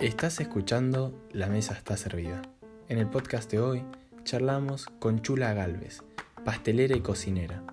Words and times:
Estás 0.00 0.40
escuchando 0.40 1.12
La 1.32 1.48
Mesa 1.48 1.74
está 1.74 1.96
servida. 1.96 2.40
En 2.88 2.98
el 2.98 3.06
podcast 3.06 3.50
de 3.50 3.58
hoy 3.58 3.84
charlamos 4.24 4.86
con 4.98 5.20
Chula 5.20 5.52
Galvez, 5.52 6.02
pastelera 6.44 6.96
y 6.96 7.00
cocinera. 7.00 7.64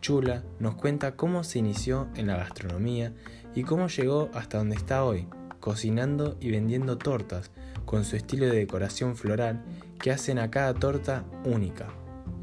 Chula 0.00 0.44
nos 0.60 0.74
cuenta 0.74 1.16
cómo 1.16 1.42
se 1.44 1.58
inició 1.58 2.08
en 2.14 2.26
la 2.26 2.36
gastronomía 2.36 3.12
y 3.54 3.62
cómo 3.62 3.88
llegó 3.88 4.30
hasta 4.34 4.58
donde 4.58 4.76
está 4.76 5.02
hoy, 5.04 5.26
cocinando 5.60 6.36
y 6.40 6.50
vendiendo 6.50 6.98
tortas 6.98 7.50
con 7.84 8.04
su 8.04 8.16
estilo 8.16 8.46
de 8.46 8.56
decoración 8.56 9.16
floral 9.16 9.64
que 9.98 10.12
hacen 10.12 10.38
a 10.38 10.50
cada 10.50 10.74
torta 10.74 11.24
única. 11.44 11.88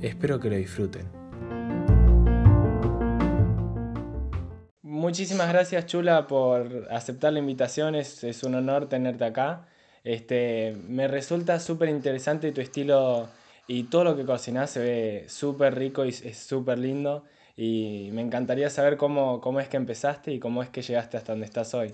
Espero 0.01 0.39
que 0.39 0.49
lo 0.49 0.55
disfruten. 0.55 1.18
Muchísimas 5.09 5.49
gracias 5.49 5.87
Chula 5.87 6.27
por 6.27 6.87
aceptar 6.91 7.33
la 7.33 7.39
invitación, 7.39 7.95
es, 7.95 8.43
un 8.43 8.53
honor 8.53 8.87
tenerte 8.87 9.25
acá. 9.25 9.65
Este, 10.03 10.75
me 10.83 11.07
resulta 11.07 11.59
súper 11.59 11.89
interesante 11.89 12.51
tu 12.51 12.61
estilo 12.61 13.27
y 13.65 13.89
todo 13.89 14.03
lo 14.03 14.15
que 14.15 14.23
cocinas 14.23 14.69
se 14.69 14.79
ve 14.79 15.25
súper 15.27 15.73
rico 15.73 16.05
y 16.05 16.09
es 16.09 16.37
súper 16.37 16.77
lindo 16.77 17.25
y 17.55 18.11
me 18.13 18.21
encantaría 18.21 18.69
saber 18.69 18.97
cómo, 18.97 19.41
cómo 19.41 19.59
es 19.59 19.67
que 19.67 19.77
empezaste 19.77 20.29
y 20.29 20.39
cómo 20.39 20.61
es 20.61 20.69
que 20.69 20.83
llegaste 20.83 21.17
hasta 21.17 21.31
donde 21.31 21.47
estás 21.47 21.73
hoy. 21.73 21.89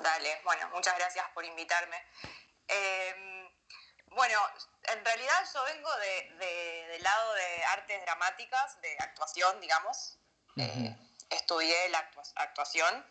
Dale, 0.00 0.28
bueno, 0.44 0.68
muchas 0.72 0.96
gracias 0.96 1.26
por 1.34 1.44
invitarme. 1.44 1.96
Em, 2.68 3.48
bueno, 4.14 4.38
en 4.96 5.04
realidad 5.04 5.40
yo 5.52 5.60
vengo 5.74 5.90
de, 5.96 6.86
del 6.86 7.02
lado 7.02 7.34
de 7.34 7.64
artes 7.64 8.00
dramáticas, 8.04 8.80
de 8.80 8.94
actuación, 9.00 9.60
digamos 9.60 10.20
estudié 11.30 11.88
la 11.88 11.98
actuación. 12.36 13.04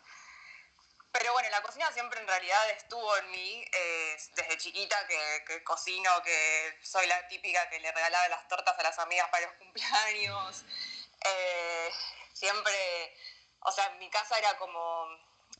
Pero 1.12 1.32
bueno, 1.32 1.48
la 1.50 1.62
cocina 1.62 1.90
siempre 1.92 2.20
en 2.20 2.26
realidad 2.26 2.70
estuvo 2.70 3.16
en 3.16 3.30
mí 3.30 3.64
eh, 3.72 4.16
desde 4.32 4.58
chiquita, 4.58 5.06
que, 5.06 5.64
cocino, 5.64 6.10
que 6.22 6.78
soy 6.82 7.06
la 7.06 7.26
típica 7.28 7.70
que 7.70 7.80
le 7.80 7.90
regalaba 7.90 8.28
las 8.28 8.46
tortas 8.48 8.78
a 8.78 8.82
las 8.82 8.98
amigas 8.98 9.28
para 9.30 9.46
los 9.46 9.56
cumpleaños. 9.56 10.64
Eh, 11.24 11.90
siempre, 12.34 13.16
o 13.60 13.72
sea, 13.72 13.88
mi 13.98 14.10
casa 14.10 14.38
era 14.38 14.58
como, 14.58 15.08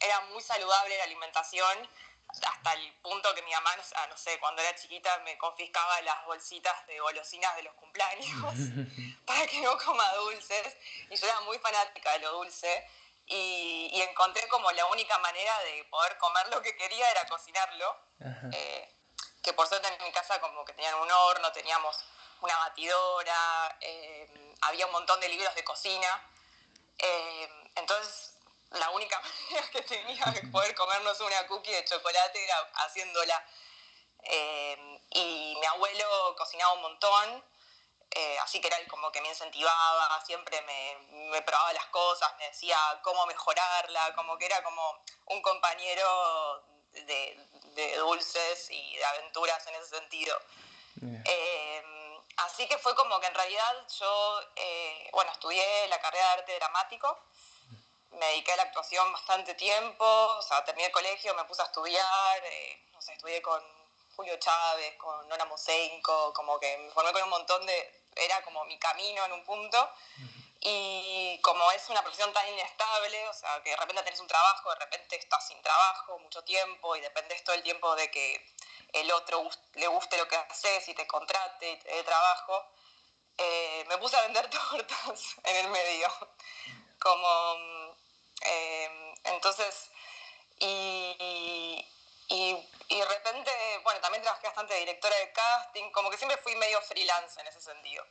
era 0.01 0.21
muy 0.33 0.43
saludable 0.43 0.99
la 0.99 1.05
alimentación, 1.05 1.91
hasta 2.29 2.73
el 2.75 2.93
punto 2.95 3.35
que 3.35 3.43
mi 3.43 3.53
mamá, 3.53 3.77
no 4.09 4.17
sé, 4.17 4.39
cuando 4.41 4.61
era 4.63 4.75
chiquita 4.75 5.19
me 5.21 5.39
confiscaba 5.39 6.01
las 6.03 6.25
bolsitas 6.27 6.87
de 6.87 6.99
golosinas 7.01 7.55
de 7.57 7.63
los 7.63 7.75
cumpleaños 7.75 8.55
para 9.27 9.47
que 9.47 9.61
no 9.61 9.77
coma 9.79 10.13
dulces. 10.15 10.77
Y 11.11 11.17
yo 11.17 11.27
era 11.27 11.41
muy 11.43 11.59
fanática 11.59 12.13
de 12.13 12.19
lo 12.21 12.33
dulce. 12.33 12.89
Y, 13.29 14.01
encontré 14.09 14.47
como 14.49 14.71
la 14.73 14.87
única 14.87 15.19
manera 15.19 15.59
de 15.61 15.85
poder 15.85 16.17
comer 16.19 16.49
lo 16.49 16.63
que 16.63 16.77
quería 16.77 17.11
era 17.11 17.27
cocinarlo. 17.27 17.97
Eh, 18.53 18.93
que 19.43 19.53
por 19.53 19.67
suerte 19.69 19.89
en 19.89 20.03
mi 20.03 20.13
casa 20.13 20.41
como 20.41 20.65
que 20.65 20.73
tenían 20.73 20.95
un 20.97 21.11
horno, 21.11 21.53
teníamos 21.53 22.05
una 22.41 22.57
batidora, 22.59 23.77
eh, 23.81 24.55
había 24.63 24.87
un 24.87 24.93
montón 24.93 25.21
de 25.21 25.29
libros 25.29 25.55
de 25.55 25.65
cocina. 25.65 26.23
Eh, 26.99 27.71
entonces 27.77 28.36
la 28.70 28.91
única 28.91 29.20
manera 29.20 29.70
que 29.70 29.83
tenía 29.83 30.25
de 30.27 30.42
poder 30.48 30.75
comernos 30.75 31.20
una 31.20 31.47
cookie 31.47 31.72
de 31.72 31.84
chocolate 31.84 32.45
era 32.45 32.56
haciéndola. 32.86 33.45
Eh, 34.22 35.00
y 35.11 35.56
mi 35.59 35.67
abuelo 35.67 36.34
cocinaba 36.36 36.72
un 36.72 36.83
montón, 36.83 37.44
eh, 38.11 38.39
así 38.41 38.61
que 38.61 38.67
era 38.67 38.78
él 38.78 38.89
como 38.89 39.12
que 39.12 39.20
me 39.20 39.28
incentivaba, 39.28 40.20
siempre 40.25 40.61
me, 40.62 41.42
probaba 41.42 41.72
las 41.72 41.87
cosas, 41.87 42.33
me 42.39 42.47
decía 42.47 42.77
cómo 43.03 43.25
mejorarla, 43.27 44.14
como 44.14 44.37
que 44.37 44.47
era 44.47 44.62
como 44.64 45.05
un 45.27 45.42
compañero 45.42 46.64
de, 46.92 47.39
dulces 47.98 48.70
y 48.70 48.97
de 48.97 49.05
aventuras 49.05 49.64
en 49.67 49.75
ese 49.77 49.97
sentido. 49.97 50.37
Eh, 51.25 51.84
así 52.38 52.66
que 52.66 52.78
fue 52.78 52.97
como 52.97 53.21
que 53.21 53.26
en 53.26 53.34
realidad 53.34 53.87
yo, 54.00 54.41
bueno, 55.12 55.31
estudié 55.31 55.87
la 55.88 56.00
carrera 56.00 56.25
de 56.25 56.32
arte 56.41 56.56
dramático 56.56 57.19
me 58.19 58.27
dediqué 58.27 58.53
a 58.53 58.56
la 58.56 58.62
actuación 58.65 59.12
bastante 59.12 59.54
tiempo, 59.54 60.04
o 60.04 60.43
sea, 60.43 60.65
terminé 60.65 60.87
el 60.87 60.93
colegio, 60.93 61.34
me 61.34 61.44
puse 61.44 61.62
a 61.62 61.66
estudiar, 61.66 62.44
eh, 62.44 62.88
no 62.93 63.00
sé, 63.00 63.12
estudié 63.12 63.43
con 63.43 63.62
Julio 64.16 64.37
Chávez, 64.38 64.97
con 64.97 65.28
Nora 65.28 65.44
Mosenko, 65.44 66.32
como 66.32 66.59
que 66.59 66.78
me 66.78 66.91
formé 66.91 67.12
con 67.12 67.22
un 67.22 67.31
montón 67.31 67.65
de, 67.66 68.05
era 68.16 68.43
como 68.43 68.65
mi 68.65 68.78
camino 68.78 69.25
en 69.25 69.32
un 69.32 69.44
punto, 69.44 69.91
y 70.60 71.38
como 71.43 71.71
es 71.72 71.88
una 71.91 72.03
profesión 72.03 72.32
tan 72.32 72.49
inestable, 72.49 73.28
o 73.28 73.34
sea, 73.34 73.62
que 73.62 73.71
de 73.71 73.76
repente 73.76 74.03
tenés 74.03 74.21
un 74.21 74.26
trabajo, 74.26 74.71
de 74.71 74.76
repente 74.76 75.16
estás 75.16 75.47
sin 75.47 75.60
trabajo 75.62 76.19
mucho 76.19 76.43
tiempo, 76.44 76.97
y 76.97 77.00
dependés 77.00 77.44
todo 77.44 77.55
el 77.55 77.62
tiempo 77.62 77.94
de 77.94 78.10
que 78.10 78.55
el 78.94 79.12
otro 79.12 79.49
le 79.75 79.87
guste 79.88 80.16
lo 80.16 80.26
que 80.26 80.37
haces 80.37 80.88
y 80.88 80.94
te 80.94 81.06
contrate 81.06 81.71
y 81.71 81.76
te 81.76 81.88
dé 81.91 82.03
trabajo, 82.03 82.66
eh, 83.37 83.84
me 83.88 83.99
puse 83.99 84.16
a 84.16 84.22
vender 84.22 84.49
tortas 84.71 85.37
en 85.44 85.56
el 85.56 85.69
medio, 85.69 86.09
como 86.99 87.97
Em, 88.43 89.15
entonces, 89.25 89.91
y, 90.59 91.85
y, 92.29 92.57
de 92.89 93.05
repente, 93.05 93.51
bueno, 93.83 94.01
también 94.01 94.23
trabajé 94.23 94.47
bastante 94.47 94.75
de 94.75 94.81
directora 94.81 95.17
de 95.17 95.33
casting, 95.33 95.91
como 95.91 96.11
que 96.11 96.17
siempre 96.17 96.39
fui 96.39 96.55
medio 96.57 96.81
freelance 96.83 97.41
en 97.41 97.47
ese 97.47 97.61
sentido. 97.61 98.05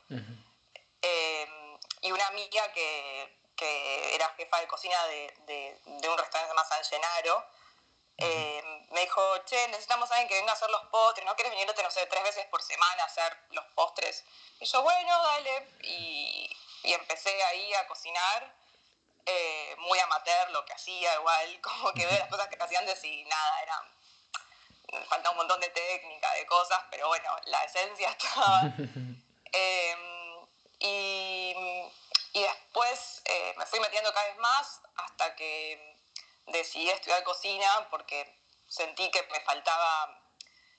Em, 1.02 1.78
y 2.02 2.12
una 2.12 2.26
amiga 2.28 2.72
que, 2.72 3.38
que, 3.56 4.14
era 4.14 4.28
jefa 4.36 4.60
de 4.60 4.68
cocina 4.68 5.06
de, 5.06 5.34
de, 5.46 6.08
un 6.08 6.18
restaurante 6.18 6.54
más 6.54 6.68
San 6.68 6.84
Genaro, 6.84 7.44
em, 8.18 8.86
me 8.90 9.00
dijo, 9.02 9.38
che, 9.44 9.68
necesitamos 9.68 10.10
a 10.10 10.14
alguien 10.14 10.28
que 10.28 10.36
venga 10.36 10.52
a 10.52 10.54
hacer 10.54 10.70
los 10.70 10.82
postres, 10.86 11.26
¿no 11.26 11.34
quieres 11.34 11.52
venirte, 11.52 11.82
no 11.82 11.90
sé, 11.90 12.06
tres 12.06 12.22
veces 12.22 12.46
por 12.46 12.62
semana 12.62 13.02
a 13.02 13.06
hacer 13.06 13.36
los 13.50 13.64
postres? 13.74 14.24
Y 14.60 14.66
yo, 14.66 14.82
bueno, 14.82 15.22
dale. 15.22 15.68
Y, 15.82 16.56
y 16.82 16.92
empecé 16.92 17.42
ahí 17.44 17.74
a 17.74 17.86
cocinar 17.88 18.54
eh, 19.26 19.74
muy 19.78 19.98
amateur 19.98 20.50
lo 20.50 20.64
que 20.64 20.72
hacía, 20.72 21.14
igual, 21.14 21.60
como 21.62 21.92
que 21.92 22.06
veo 22.06 22.18
las 22.18 22.28
cosas 22.28 22.48
que 22.48 22.62
hacía 22.62 22.78
antes 22.78 23.04
y 23.04 23.24
nada, 23.24 23.62
era. 23.62 23.82
Falta 25.08 25.30
un 25.30 25.36
montón 25.36 25.60
de 25.60 25.68
técnica, 25.70 26.32
de 26.34 26.46
cosas, 26.46 26.80
pero 26.90 27.08
bueno, 27.08 27.28
la 27.46 27.64
esencia 27.64 28.10
estaba. 28.18 28.62
Em, 29.52 30.46
y, 30.78 31.54
y, 32.32 32.42
después 32.42 33.22
eh, 33.24 33.54
me 33.56 33.66
fui 33.66 33.80
metiendo 33.80 34.12
cada 34.12 34.28
vez 34.28 34.36
más 34.38 34.80
hasta 34.96 35.34
que 35.34 35.98
decidí 36.46 36.88
estudiar 36.90 37.22
cocina 37.24 37.88
porque 37.90 38.38
sentí 38.68 39.10
que 39.10 39.22
me 39.24 39.40
faltaba 39.40 40.20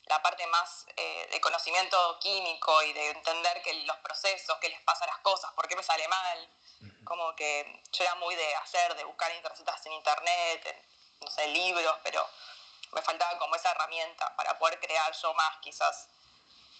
la 0.06 0.22
parte 0.22 0.46
más 0.48 0.86
eh, 0.96 1.28
de 1.32 1.42
conocimiento 1.42 2.20
químico 2.20 2.82
y 2.84 2.94
de 2.94 3.10
entender 3.10 3.62
que 3.62 3.74
los 3.84 3.98
procesos, 3.98 4.58
qué 4.62 4.70
les 4.70 4.82
pasa 4.82 5.04
a 5.04 5.08
las 5.08 5.18
cosas, 5.20 5.52
por 5.54 5.68
qué 5.68 5.76
me 5.76 5.84
sale 5.84 6.08
mal, 6.08 6.50
como 7.08 7.36
que 7.36 7.82
yo 7.92 8.04
era 8.04 8.16
muy 8.16 8.36
de 8.36 8.56
hacer, 8.56 8.96
de 8.96 9.04
buscar 9.06 9.32
recetas 9.44 9.86
en 9.86 9.94
internet, 9.94 10.86
no 11.22 11.32
sé, 11.32 11.48
libros, 11.48 11.96
pero 12.04 12.26
me 12.94 13.02
faltaba 13.02 13.38
como 13.40 13.56
esa 13.56 13.72
herramienta 13.72 14.36
para 14.36 14.58
poder 14.60 14.80
crear 14.80 15.12
yo 15.14 15.34
más 15.34 15.58
quizás. 15.62 16.10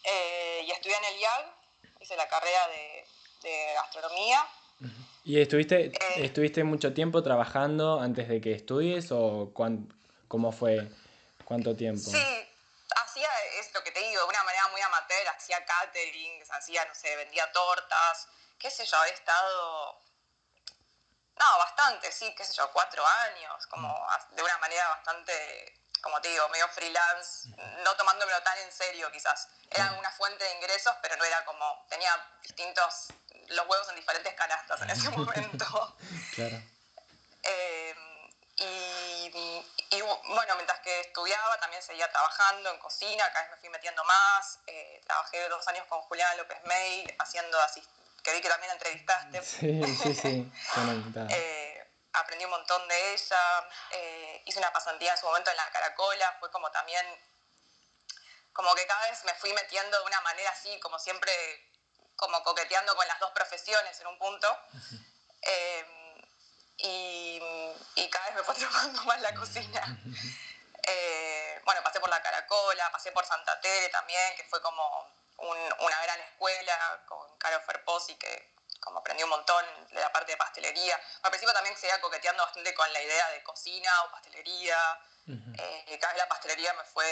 Eh, 0.04 0.62
y 0.66 0.72
estudié 0.72 0.98
en 0.98 1.06
el 1.06 1.20
IAG, 1.20 1.54
hice 2.02 2.16
la 2.16 2.28
carrera 2.28 2.68
de, 2.68 3.06
gastronomía. 3.76 4.46
¿Y 5.24 5.40
estuviste, 5.40 5.86
eh, 5.86 5.94
estuviste 6.18 6.64
mucho 6.66 6.94
tiempo 6.94 7.24
trabajando 7.24 8.02
antes 8.02 8.28
de 8.28 8.42
que 8.42 8.52
estudies 8.52 9.12
o 9.12 9.54
cómo 9.54 10.52
fue? 10.52 10.90
¿Cuánto 11.46 11.76
tiempo? 11.76 12.12
Sí, 12.12 12.48
hacía 12.96 13.30
esto 13.60 13.82
que 13.84 13.92
te 13.92 14.02
digo, 14.02 14.22
de 14.22 14.28
una 14.28 14.44
manera 14.44 14.68
muy 14.68 14.82
amateur, 14.82 15.28
hacía 15.30 15.64
catering, 15.64 16.44
hacía, 16.52 16.84
no 16.84 16.94
sé, 16.94 17.16
vendía 17.16 17.50
tortas, 17.54 18.28
qué 18.60 18.70
sé 18.70 18.86
yo, 18.86 18.98
he 19.06 19.14
estado, 19.14 20.02
no, 21.40 21.58
bastante, 21.60 22.12
sí, 22.12 22.34
qué 22.36 22.44
sé 22.44 22.54
yo, 22.54 22.72
cuatro 22.72 23.06
años, 23.06 23.68
como 23.68 23.88
mm. 23.88 24.36
de 24.36 24.44
una 24.44 24.58
manera 24.58 24.88
bastante, 24.90 25.80
como 26.02 26.20
te 26.22 26.30
digo, 26.30 26.48
medio 26.50 26.68
freelance, 26.70 27.50
no 27.84 27.96
tomándomelo 27.96 28.42
tan 28.44 28.58
en 28.60 28.72
serio 28.72 29.12
quizás. 29.12 29.48
Era 29.70 29.92
una 29.94 30.12
fuente 30.12 30.44
de 30.44 30.54
ingresos, 30.56 30.96
pero 31.02 31.16
no 31.18 31.26
era 31.26 31.44
como, 31.46 31.86
tenía 31.90 32.12
distintos, 32.42 33.08
los 33.50 33.68
huevos 33.68 33.90
en 33.90 33.96
diferentes 33.96 34.34
canastas 34.34 34.82
en 34.82 34.90
ese 34.90 35.10
momento. 35.10 35.98
claro. 36.36 36.62
Em, 37.44 38.08
y, 38.58 40.02
bueno, 40.02 40.56
mientras 40.56 40.80
que 40.80 41.02
estudiaba 41.02 41.60
también 41.60 41.82
seguía 41.82 42.12
trabajando 42.12 42.72
en 42.72 42.80
cocina, 42.80 43.32
cada 43.32 43.44
vez 43.44 43.52
me 43.52 43.58
fui 43.58 43.70
metiendo 43.70 44.04
más. 44.04 44.60
Eh, 44.68 45.02
trabajé 45.06 45.48
dos 45.50 45.68
años 45.68 45.86
con 45.88 46.02
Juliana 46.02 46.36
López 46.36 46.58
May 46.66 47.16
haciendo 47.20 47.60
asist 47.62 47.90
que 48.28 48.34
vi 48.34 48.42
que 48.42 48.50
también 48.50 48.74
entrevistaste. 48.74 49.42
Sí, 49.42 49.82
sí, 49.96 50.14
sí. 50.14 50.52
eh, 51.30 51.92
aprendí 52.12 52.44
un 52.44 52.52
montón 52.52 52.86
de 52.90 53.14
ella. 53.14 53.70
Eh, 53.92 54.44
hice 54.46 54.60
una 54.60 54.74
pasantía 54.74 55.14
en 55.14 55.18
su 55.18 55.26
momento 55.26 55.50
en 55.50 55.56
la 55.56 55.70
Caracola. 55.72 56.36
Fue 56.42 56.52
como 56.52 56.70
también, 56.72 57.06
como 58.52 58.76
que 58.76 58.86
cada 58.86 59.10
vez 59.10 59.24
me 59.24 59.34
fui 59.36 59.54
metiendo 59.54 59.98
de 59.98 60.04
una 60.04 60.20
manera 60.22 60.50
así, 60.50 60.78
como 60.82 61.00
siempre, 61.00 61.32
como 62.18 62.44
coqueteando 62.44 62.98
con 62.98 63.08
las 63.08 63.18
dos 63.22 63.32
profesiones 63.32 63.98
en 64.02 64.08
un 64.08 64.20
punto. 64.20 64.60
Eh, 65.44 65.86
y, 66.80 67.42
y 67.96 68.10
cada 68.10 68.26
vez 68.26 68.36
me 68.36 68.44
fue 68.44 68.56
atrapando 68.58 69.04
más 69.06 69.22
la 69.22 69.34
cocina. 69.36 70.00
Eh, 70.84 71.62
bueno, 71.64 71.82
pasé 71.82 72.02
por 72.02 72.10
la 72.10 72.22
Caracola, 72.22 72.92
pasé 72.92 73.14
por 73.14 73.26
Santa 73.26 73.58
Tere 73.62 73.88
también, 73.88 74.36
que 74.36 74.44
fue 74.44 74.62
como 74.62 75.16
una 75.38 76.02
gran 76.04 76.20
escuela 76.22 77.04
con 77.08 77.38
Caro 77.38 77.60
Ferposi, 77.62 78.16
que 78.16 78.58
como 78.80 79.00
aprendí 79.00 79.24
un 79.24 79.30
montón 79.30 79.66
de 79.92 80.00
la 80.00 80.12
parte 80.12 80.32
de 80.32 80.38
pastelería. 80.38 81.00
Al 81.24 81.32
principio 81.32 81.54
también 81.54 81.76
seguía 81.76 82.00
coqueteando 82.00 82.44
bastante 82.44 82.74
con 82.74 82.92
la 82.94 83.02
idea 83.02 83.30
de 83.32 83.44
cocina 83.44 83.90
o 84.06 84.12
pastelería. 84.12 84.78
Eh, 85.28 85.98
cada 86.00 86.14
vez 86.14 86.24
la 86.24 86.30
pastelería 86.30 86.74
me 86.74 86.84
fue 86.86 87.06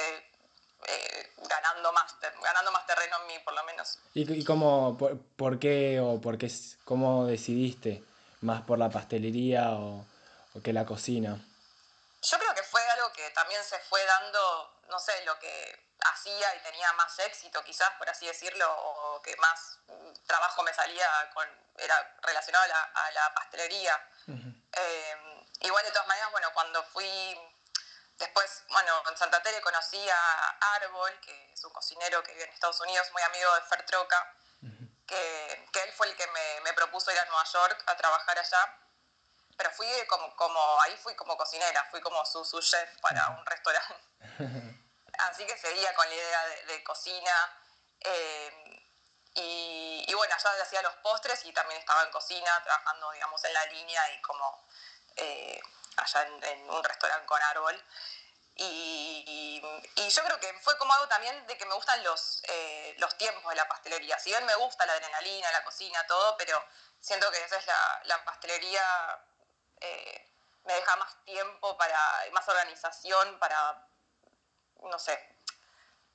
eh, 0.88 1.32
ganando, 1.50 1.92
más, 1.92 2.16
ganando 2.22 2.72
más 2.72 2.86
terreno 2.88 3.18
en 3.22 3.28
mí, 3.28 3.34
por 3.44 3.54
lo 3.54 3.64
menos. 3.66 4.00
¿Y, 4.14 4.32
y 4.40 4.46
cómo, 4.46 4.98
por, 5.36 5.60
qué 5.60 6.00
o 6.00 6.22
por 6.22 6.38
qué, 6.38 6.50
cómo 6.86 7.26
decidiste 7.26 8.04
más 8.42 8.62
por 8.62 8.80
la 8.80 8.90
pastelería 8.90 9.72
o, 9.72 10.06
o 10.54 10.62
que 10.62 10.72
la 10.72 10.86
cocina? 10.86 11.44
Yo 12.26 12.40
creo 12.40 12.56
que 12.56 12.64
fue 12.64 12.82
algo 12.90 13.14
que 13.14 13.30
también 13.32 13.64
se 13.64 13.78
fue 13.82 14.04
dando, 14.04 14.80
no 14.88 15.00
sé, 15.00 15.24
lo 15.26 15.38
que 15.38 15.94
hacía 16.06 16.56
y 16.56 16.60
tenía 16.60 16.92
más 16.94 17.20
éxito, 17.20 17.64
quizás, 17.64 17.92
por 18.00 18.10
así 18.10 18.26
decirlo, 18.26 18.66
o 18.74 19.22
que 19.22 19.36
más 19.38 19.78
trabajo 20.26 20.64
me 20.64 20.74
salía 20.74 21.08
con, 21.36 21.48
era 21.78 22.16
relacionado 22.24 22.66
a 22.94 23.12
la, 23.12 23.34
pastelería. 23.36 24.10
Eh, 24.28 25.46
igual, 25.62 25.86
de 25.86 25.92
todas 25.92 26.08
maneras, 26.08 26.32
bueno, 26.32 26.52
cuando 26.54 26.84
fui 26.86 27.40
después, 28.18 28.64
bueno, 28.70 29.04
en 29.08 29.18
Santa 29.18 29.44
Tere 29.44 29.62
conocí 29.62 30.10
a 30.10 30.58
Árbol, 30.78 31.20
que 31.22 31.54
es 31.54 31.64
un 31.64 31.74
cocinero 31.74 32.24
que 32.24 32.32
vive 32.32 32.46
en 32.46 32.54
Estados 32.54 32.80
Unidos, 32.82 33.08
muy 33.12 33.22
amigo 33.22 33.54
de 33.54 33.62
Fer 33.62 33.86
Troca, 33.86 34.34
que, 35.06 35.70
que, 35.72 35.84
él 35.84 35.94
fue 35.94 36.08
el 36.08 36.16
que 36.16 36.26
me, 36.26 36.62
me 36.62 36.74
propuso 36.74 37.12
ir 37.12 37.20
a 37.20 37.26
Nueva 37.26 37.44
York 37.44 37.84
a 37.86 37.96
trabajar 37.96 38.40
allá 38.40 38.80
pero 39.58 39.72
fui 39.72 39.88
como, 40.08 40.36
como, 40.36 40.82
ahí 40.82 40.98
fui 40.98 41.16
como 41.16 41.38
cocinera, 41.38 41.84
fui 41.92 42.02
como 42.02 42.26
su, 42.26 42.44
su 42.44 42.62
chef 42.62 43.00
para 43.02 43.30
un 43.30 43.46
restaurante. 43.46 43.96
Así 45.20 45.46
que 45.46 45.58
seguía 45.58 45.94
con 45.96 46.08
la 46.10 46.16
idea 46.16 46.46
de, 46.68 46.84
cocina. 46.84 47.60
Eh, 48.02 48.82
y, 49.38 50.14
bueno, 50.14 50.34
allá 50.34 50.64
hacía 50.64 50.82
los 50.82 50.96
postres 50.98 51.44
y 51.46 51.52
también 51.52 51.80
estaba 51.80 52.04
en 52.04 52.12
cocina, 52.12 52.64
trabajando, 52.64 53.12
digamos, 53.12 53.44
en 53.44 53.54
la 53.54 53.66
línea 53.66 54.14
y 54.14 54.22
como 54.22 54.66
eh, 55.18 55.60
allá 55.98 56.24
en, 56.24 56.70
un 56.70 56.84
restaurante 56.84 57.26
con 57.26 57.42
árbol. 57.42 57.84
Y, 58.58 59.62
y, 59.96 60.10
yo 60.10 60.24
creo 60.24 60.40
que 60.40 60.54
fue 60.60 60.78
como 60.78 60.94
algo 60.94 61.08
también 61.10 61.46
de 61.48 61.58
que 61.58 61.66
me 61.66 61.76
gustan 61.76 62.02
los, 62.04 62.42
eh, 62.48 62.96
los 63.00 63.18
tiempos 63.18 63.50
de 63.50 63.56
la 63.56 63.68
pastelería. 63.68 64.18
Si 64.20 64.30
bien 64.30 64.46
me 64.46 64.56
gusta 64.56 64.86
la 64.86 64.94
adrenalina, 64.94 65.52
la 65.52 65.64
cocina, 65.64 66.06
todo, 66.08 66.38
pero 66.38 66.64
siento 67.02 67.30
que 67.32 67.44
esa 67.44 67.58
es 67.58 67.68
la, 67.68 68.02
la 68.06 68.24
pastelería 68.24 68.82
eh, 69.86 70.26
me 70.66 70.74
deja 70.74 70.96
más 70.98 71.24
tiempo 71.24 71.78
para, 71.78 72.00
más 72.34 72.48
organización 72.48 73.38
para, 73.40 73.88
no 74.82 75.00
sé, 75.00 75.18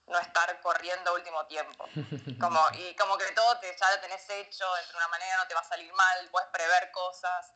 no 0.07 0.19
estar 0.19 0.61
corriendo 0.61 1.15
último 1.15 1.47
tiempo. 1.47 1.85
Como, 2.41 2.61
y 2.75 2.95
como 2.97 3.17
que 3.17 3.27
todo 3.33 3.59
te, 3.59 3.75
ya 3.79 3.91
lo 3.95 4.01
tenés 4.01 4.29
hecho, 4.29 4.65
de 4.65 4.97
una 4.97 5.09
manera 5.09 5.37
no 5.39 5.47
te 5.47 5.55
va 5.55 5.61
a 5.61 5.65
salir 5.65 5.93
mal, 5.93 6.29
puedes 6.31 6.49
prever 6.49 6.91
cosas. 6.91 7.53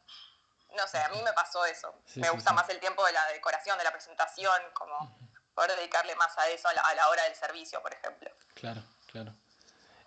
No 0.77 0.87
sé, 0.89 0.99
a 0.99 1.09
mí 1.09 1.21
me 1.23 1.33
pasó 1.33 1.65
eso. 1.67 1.95
me 2.17 2.31
gusta 2.31 2.53
más 2.53 2.69
el 2.69 2.81
tiempo 2.81 3.05
de 3.07 3.13
la 3.13 3.27
decoración, 3.29 3.79
de 3.79 3.85
la 3.85 3.93
presentación, 3.93 4.61
como 4.73 5.17
poder 5.55 5.77
dedicarle 5.77 6.17
más 6.17 6.37
a 6.39 6.49
eso 6.49 6.69
a 6.69 6.95
la, 6.95 7.09
hora 7.09 7.25
del 7.25 7.35
servicio, 7.35 7.81
por 7.81 7.93
ejemplo. 7.93 8.31
Claro, 8.55 8.83
claro. 9.07 9.35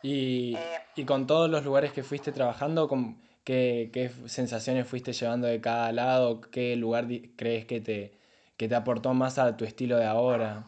Y, 0.02 0.56
eh, 0.58 0.86
y 0.96 1.06
con 1.06 1.26
todos 1.26 1.50
los 1.50 1.64
lugares 1.64 1.94
que 1.94 2.04
fuiste 2.04 2.32
trabajando, 2.32 2.88
con, 2.88 3.27
¿Qué, 3.48 4.12
sensaciones 4.28 4.90
fuiste 4.90 5.14
llevando 5.14 5.48
de 5.48 5.62
cada 5.62 5.94
lado? 5.94 6.42
¿Qué 6.52 6.76
lugar 6.76 7.06
crees 7.38 7.66
que 7.66 7.80
te, 7.80 8.12
te 8.58 8.76
aportó 8.76 9.14
más 9.14 9.38
a 9.38 9.56
tu 9.56 9.64
estilo 9.64 9.96
de 9.96 10.06
ahora? 10.06 10.66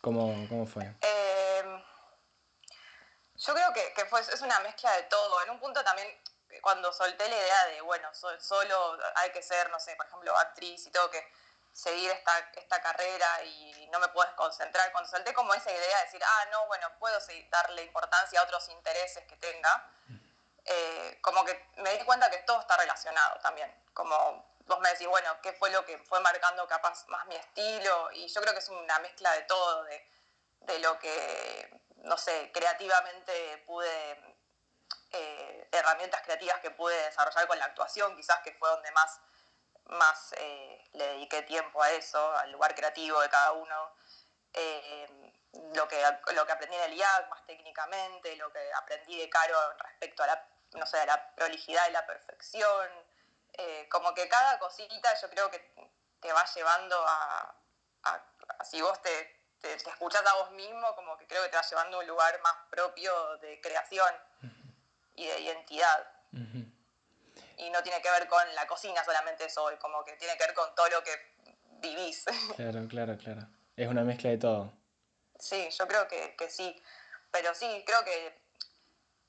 ¿Cómo, 0.00 0.34
cómo 0.48 0.66
fue? 0.66 0.82
Em, 0.82 1.82
yo 3.36 3.54
creo 3.54 3.72
que, 3.72 3.92
que 3.94 4.04
fue, 4.06 4.20
es 4.20 4.42
una 4.42 4.58
mezcla 4.60 4.90
de 4.96 5.04
todo. 5.04 5.44
En 5.44 5.50
un 5.50 5.60
punto 5.60 5.84
también, 5.84 6.08
cuando 6.60 6.92
solté 6.92 7.28
la 7.28 7.36
idea 7.36 7.66
de, 7.66 7.82
bueno, 7.82 8.08
solo 8.12 8.98
hay 9.14 9.30
que 9.30 9.40
ser, 9.40 9.70
no 9.70 9.78
sé, 9.78 9.94
por 9.94 10.06
ejemplo, 10.06 10.36
actriz 10.38 10.88
y 10.88 10.90
tengo 10.90 11.08
que 11.10 11.22
seguir 11.72 12.10
esta, 12.10 12.32
esta 12.56 12.82
carrera 12.82 13.44
y 13.44 13.88
no 13.92 14.00
me 14.00 14.08
puedes 14.08 14.32
concentrar. 14.32 14.90
Cuando 14.90 15.08
solté 15.08 15.32
como 15.34 15.54
esa 15.54 15.70
idea 15.70 15.98
de 15.98 16.04
decir, 16.06 16.20
ah, 16.24 16.46
no, 16.50 16.66
bueno, 16.66 16.88
puedo 16.98 17.16
darle 17.52 17.84
importancia 17.84 18.40
a 18.40 18.42
otros 18.42 18.68
intereses 18.70 19.22
que 19.28 19.36
tenga, 19.36 19.88
eh, 20.70 21.18
como 21.22 21.44
que 21.46 21.66
me 21.76 21.96
di 21.96 22.04
cuenta 22.04 22.30
que 22.30 22.38
todo 22.38 22.60
está 22.60 22.76
relacionado 22.76 23.40
también. 23.40 23.74
Como 23.94 24.54
vos 24.66 24.80
me 24.80 24.90
decís, 24.90 25.06
bueno, 25.06 25.40
¿qué 25.40 25.52
fue 25.54 25.70
lo 25.70 25.84
que 25.86 25.96
fue 25.98 26.20
marcando 26.20 26.68
capaz 26.68 27.06
más 27.08 27.26
mi 27.26 27.36
estilo? 27.36 28.10
Y 28.12 28.28
yo 28.28 28.40
creo 28.42 28.52
que 28.52 28.60
es 28.60 28.68
una 28.68 28.98
mezcla 28.98 29.32
de 29.32 29.42
todo, 29.42 29.84
de, 29.84 30.10
de 30.60 30.78
lo 30.80 30.98
que, 30.98 31.70
no 31.96 32.18
sé, 32.18 32.50
creativamente 32.52 33.64
pude, 33.66 34.36
eh, 35.12 35.68
herramientas 35.72 36.20
creativas 36.22 36.60
que 36.60 36.70
pude 36.70 36.94
desarrollar 37.04 37.46
con 37.46 37.58
la 37.58 37.64
actuación, 37.64 38.14
quizás 38.14 38.40
que 38.40 38.52
fue 38.52 38.68
donde 38.68 38.90
más, 38.90 39.20
más 39.86 40.34
eh, 40.36 40.84
le 40.92 41.06
dediqué 41.08 41.42
tiempo 41.42 41.82
a 41.82 41.90
eso, 41.92 42.36
al 42.36 42.52
lugar 42.52 42.74
creativo 42.74 43.20
de 43.22 43.30
cada 43.30 43.52
uno. 43.52 43.94
lo, 45.74 45.88
que, 45.88 46.02
lo 46.34 46.46
que 46.46 46.52
aprendí 46.52 46.76
en 46.76 46.82
el 46.82 46.94
IAC 46.94 47.28
más 47.30 47.46
técnicamente, 47.46 48.36
lo 48.36 48.52
que 48.52 48.72
aprendí 48.74 49.18
de 49.18 49.30
Caro 49.30 49.56
respecto 49.78 50.22
a 50.22 50.26
la 50.26 50.57
no 50.74 50.86
sé, 50.86 51.04
la 51.06 51.34
prolijidad 51.34 51.88
y 51.88 51.92
la 51.92 52.06
perfección. 52.06 52.88
Eh, 53.52 53.88
como 53.90 54.14
que 54.14 54.28
cada 54.28 54.58
cosita 54.58 55.14
yo 55.20 55.30
creo 55.30 55.50
que 55.50 55.58
te 56.20 56.32
va 56.32 56.44
llevando 56.54 56.96
a, 57.06 57.54
si 58.64 58.80
vos 58.80 59.00
te, 59.02 59.42
te, 59.60 59.74
escuchás 59.74 60.24
a 60.26 60.34
vos 60.34 60.50
mismo, 60.52 60.94
como 60.94 61.16
que 61.18 61.26
creo 61.26 61.42
que 61.42 61.48
te 61.48 61.56
va 61.56 61.62
llevando 61.62 61.96
a 61.98 62.00
un 62.00 62.06
lugar 62.06 62.40
más 62.42 62.54
propio 62.70 63.36
de 63.38 63.60
creación 63.60 64.14
y 65.14 65.26
de 65.26 65.40
identidad. 65.40 66.12
Y 67.56 67.70
no 67.70 67.82
tiene 67.82 68.00
que 68.00 68.10
ver 68.10 68.28
con 68.28 68.54
la 68.54 68.66
cocina 68.68 69.04
solamente 69.04 69.44
eso, 69.44 69.68
como 69.80 70.04
que 70.04 70.12
tiene 70.12 70.36
que 70.36 70.44
ver 70.44 70.54
con 70.54 70.72
todo 70.76 70.88
lo 70.88 71.02
que 71.02 71.10
vivís. 71.80 72.24
Claro, 72.56 72.86
claro, 72.88 73.16
claro. 73.16 73.40
Es 73.76 73.88
una 73.88 74.02
mezcla 74.02 74.30
de 74.30 74.38
todo. 74.38 74.72
Sí, 75.38 75.68
yo 75.70 75.86
creo 75.88 76.06
que, 76.06 76.36
que 76.36 76.48
sí. 76.50 76.80
Pero 77.32 77.54
sí, 77.54 77.82
creo 77.84 78.04
que 78.04 78.47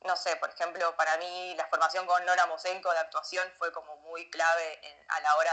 no 0.06 0.16
sé, 0.16 0.36
por 0.38 0.50
ejemplo, 0.50 0.96
para 0.96 1.18
mí 1.18 1.54
la 1.58 1.68
formación 1.68 2.06
con 2.06 2.26
Nora 2.26 2.46
Mosenko 2.48 2.92
de 2.92 3.00
actuación 3.00 3.46
fue 3.58 3.72
como 3.74 3.98
muy 3.98 4.30
clave 4.30 4.80
a 5.10 5.22
la 5.22 5.36
hora 5.36 5.52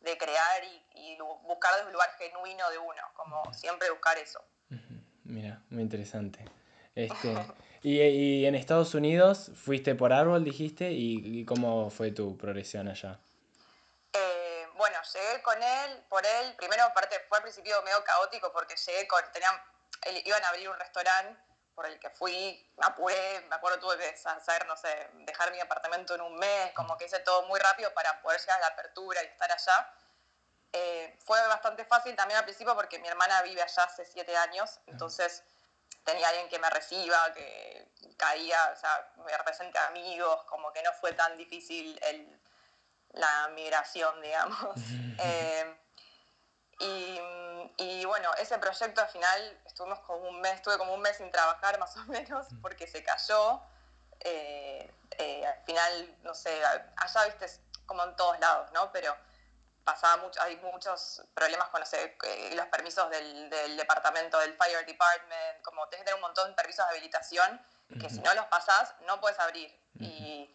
de, 0.00 0.18
crear 0.18 0.62
y, 0.94 1.16
buscar 1.42 1.72
desde 1.74 1.86
un 1.86 1.92
lugar 1.92 2.10
genuino 2.18 2.70
de 2.70 2.78
uno, 2.78 3.02
como 3.14 3.52
siempre 3.52 3.90
buscar 3.90 4.16
eso. 4.18 4.40
Mira, 5.24 5.60
muy 5.70 5.82
interesante. 5.82 6.44
Este, 6.94 7.34
y, 7.82 8.44
en 8.44 8.54
Estados 8.54 8.94
Unidos 8.94 9.50
fuiste 9.56 9.94
por 9.94 10.12
árbol, 10.12 10.44
dijiste, 10.44 10.90
y, 10.92 11.44
cómo 11.44 11.90
fue 11.90 12.12
tu 12.12 12.36
progresión 12.36 12.88
allá? 12.88 13.18
Eh, 14.12 14.66
bueno, 14.76 14.98
llegué 15.12 15.42
con 15.42 15.60
él, 15.60 16.04
por 16.08 16.24
él, 16.24 16.54
primero 16.56 16.84
aparte 16.84 17.16
fue 17.28 17.38
al 17.38 17.42
principio 17.42 17.82
medio 17.82 18.04
caótico 18.04 18.52
porque 18.52 18.76
llegué 18.76 19.08
con, 19.08 19.20
tenían, 19.32 19.54
iban 20.24 20.44
a 20.44 20.48
abrir 20.50 20.68
un 20.68 20.78
restaurante 20.78 21.40
por 21.74 21.86
el 21.86 21.98
que 21.98 22.10
fui, 22.10 22.72
me 22.76 22.86
apuré, 22.86 23.40
me 23.48 23.56
acuerdo 23.56 23.78
tuve 23.80 23.98
que 23.98 24.14
hacer, 24.28 24.66
no 24.66 24.76
sé, 24.76 25.10
dejar 25.26 25.50
mi 25.52 25.60
apartamento 25.60 26.14
en 26.14 26.20
un 26.20 26.36
mes, 26.36 26.72
como 26.72 26.96
que 26.96 27.06
hice 27.06 27.18
todo 27.20 27.42
muy 27.46 27.58
rápido 27.60 27.92
para 27.94 28.20
poder 28.22 28.40
llegar 28.40 28.58
a 28.58 28.60
la 28.60 28.66
apertura 28.68 29.22
y 29.22 29.26
estar 29.26 29.50
allá. 29.50 29.94
Eh, 30.72 31.16
fue 31.24 31.40
bastante 31.46 31.84
fácil 31.84 32.16
también 32.16 32.38
al 32.38 32.44
principio 32.44 32.74
porque 32.74 32.98
mi 32.98 33.08
hermana 33.08 33.42
vive 33.42 33.62
allá 33.62 33.84
hace 33.84 34.04
siete 34.04 34.36
años, 34.36 34.80
entonces 34.86 35.44
tenía 36.04 36.28
alguien 36.28 36.48
que 36.48 36.58
me 36.58 36.68
reciba, 36.70 37.32
que 37.32 37.88
caía, 38.16 38.70
o 38.72 38.76
sea, 38.76 39.12
me 39.24 39.36
represente 39.36 39.78
amigos, 39.78 40.44
como 40.44 40.72
que 40.72 40.82
no 40.82 40.92
fue 40.94 41.12
tan 41.12 41.36
difícil 41.36 41.98
el, 42.02 42.40
la 43.12 43.48
migración, 43.48 44.20
digamos. 44.20 44.76
eh, 45.18 45.83
y, 46.80 47.20
y, 47.76 48.04
bueno, 48.04 48.32
ese 48.34 48.58
proyecto 48.58 49.00
al 49.00 49.08
final 49.08 49.60
estuvimos 49.64 50.00
como 50.00 50.28
un 50.28 50.40
mes, 50.40 50.54
estuve 50.54 50.78
como 50.78 50.94
un 50.94 51.00
mes 51.00 51.16
sin 51.16 51.30
trabajar 51.30 51.78
más 51.80 51.96
o 51.96 52.04
menos 52.06 52.46
porque 52.62 52.86
se 52.86 53.02
cayó. 53.02 53.60
Eh, 54.20 54.90
eh, 55.18 55.46
al 55.46 55.64
final, 55.64 56.16
no 56.22 56.34
sé, 56.34 56.64
allá 56.64 57.24
viste 57.26 57.60
como 57.86 58.02
en 58.04 58.16
todos 58.16 58.38
lados, 58.40 58.72
¿no? 58.72 58.90
Pero 58.92 59.14
pasaba 59.84 60.16
mucho, 60.16 60.40
hay 60.40 60.56
muchos 60.56 61.22
problemas 61.34 61.68
con 61.68 61.82
eh, 61.82 62.50
los 62.54 62.66
permisos 62.68 63.10
del, 63.10 63.50
del, 63.50 63.76
departamento, 63.76 64.38
del 64.38 64.56
Fire 64.56 64.86
Department, 64.86 65.62
como 65.62 65.86
tienes 65.88 66.04
que 66.04 66.10
tener 66.10 66.14
un 66.14 66.22
montón 66.22 66.48
de 66.48 66.54
permisos 66.54 66.86
de 66.86 66.92
habilitación 66.92 67.60
que 68.00 68.08
si 68.08 68.20
no 68.20 68.34
los 68.34 68.46
pasás 68.46 68.94
no 69.06 69.20
puedes 69.20 69.38
abrir. 69.38 69.70
Y 70.00 70.50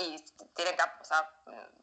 y 0.00 0.18
tienen 0.54 0.76
que, 0.76 0.82
o 1.00 1.04
sea, 1.04 1.30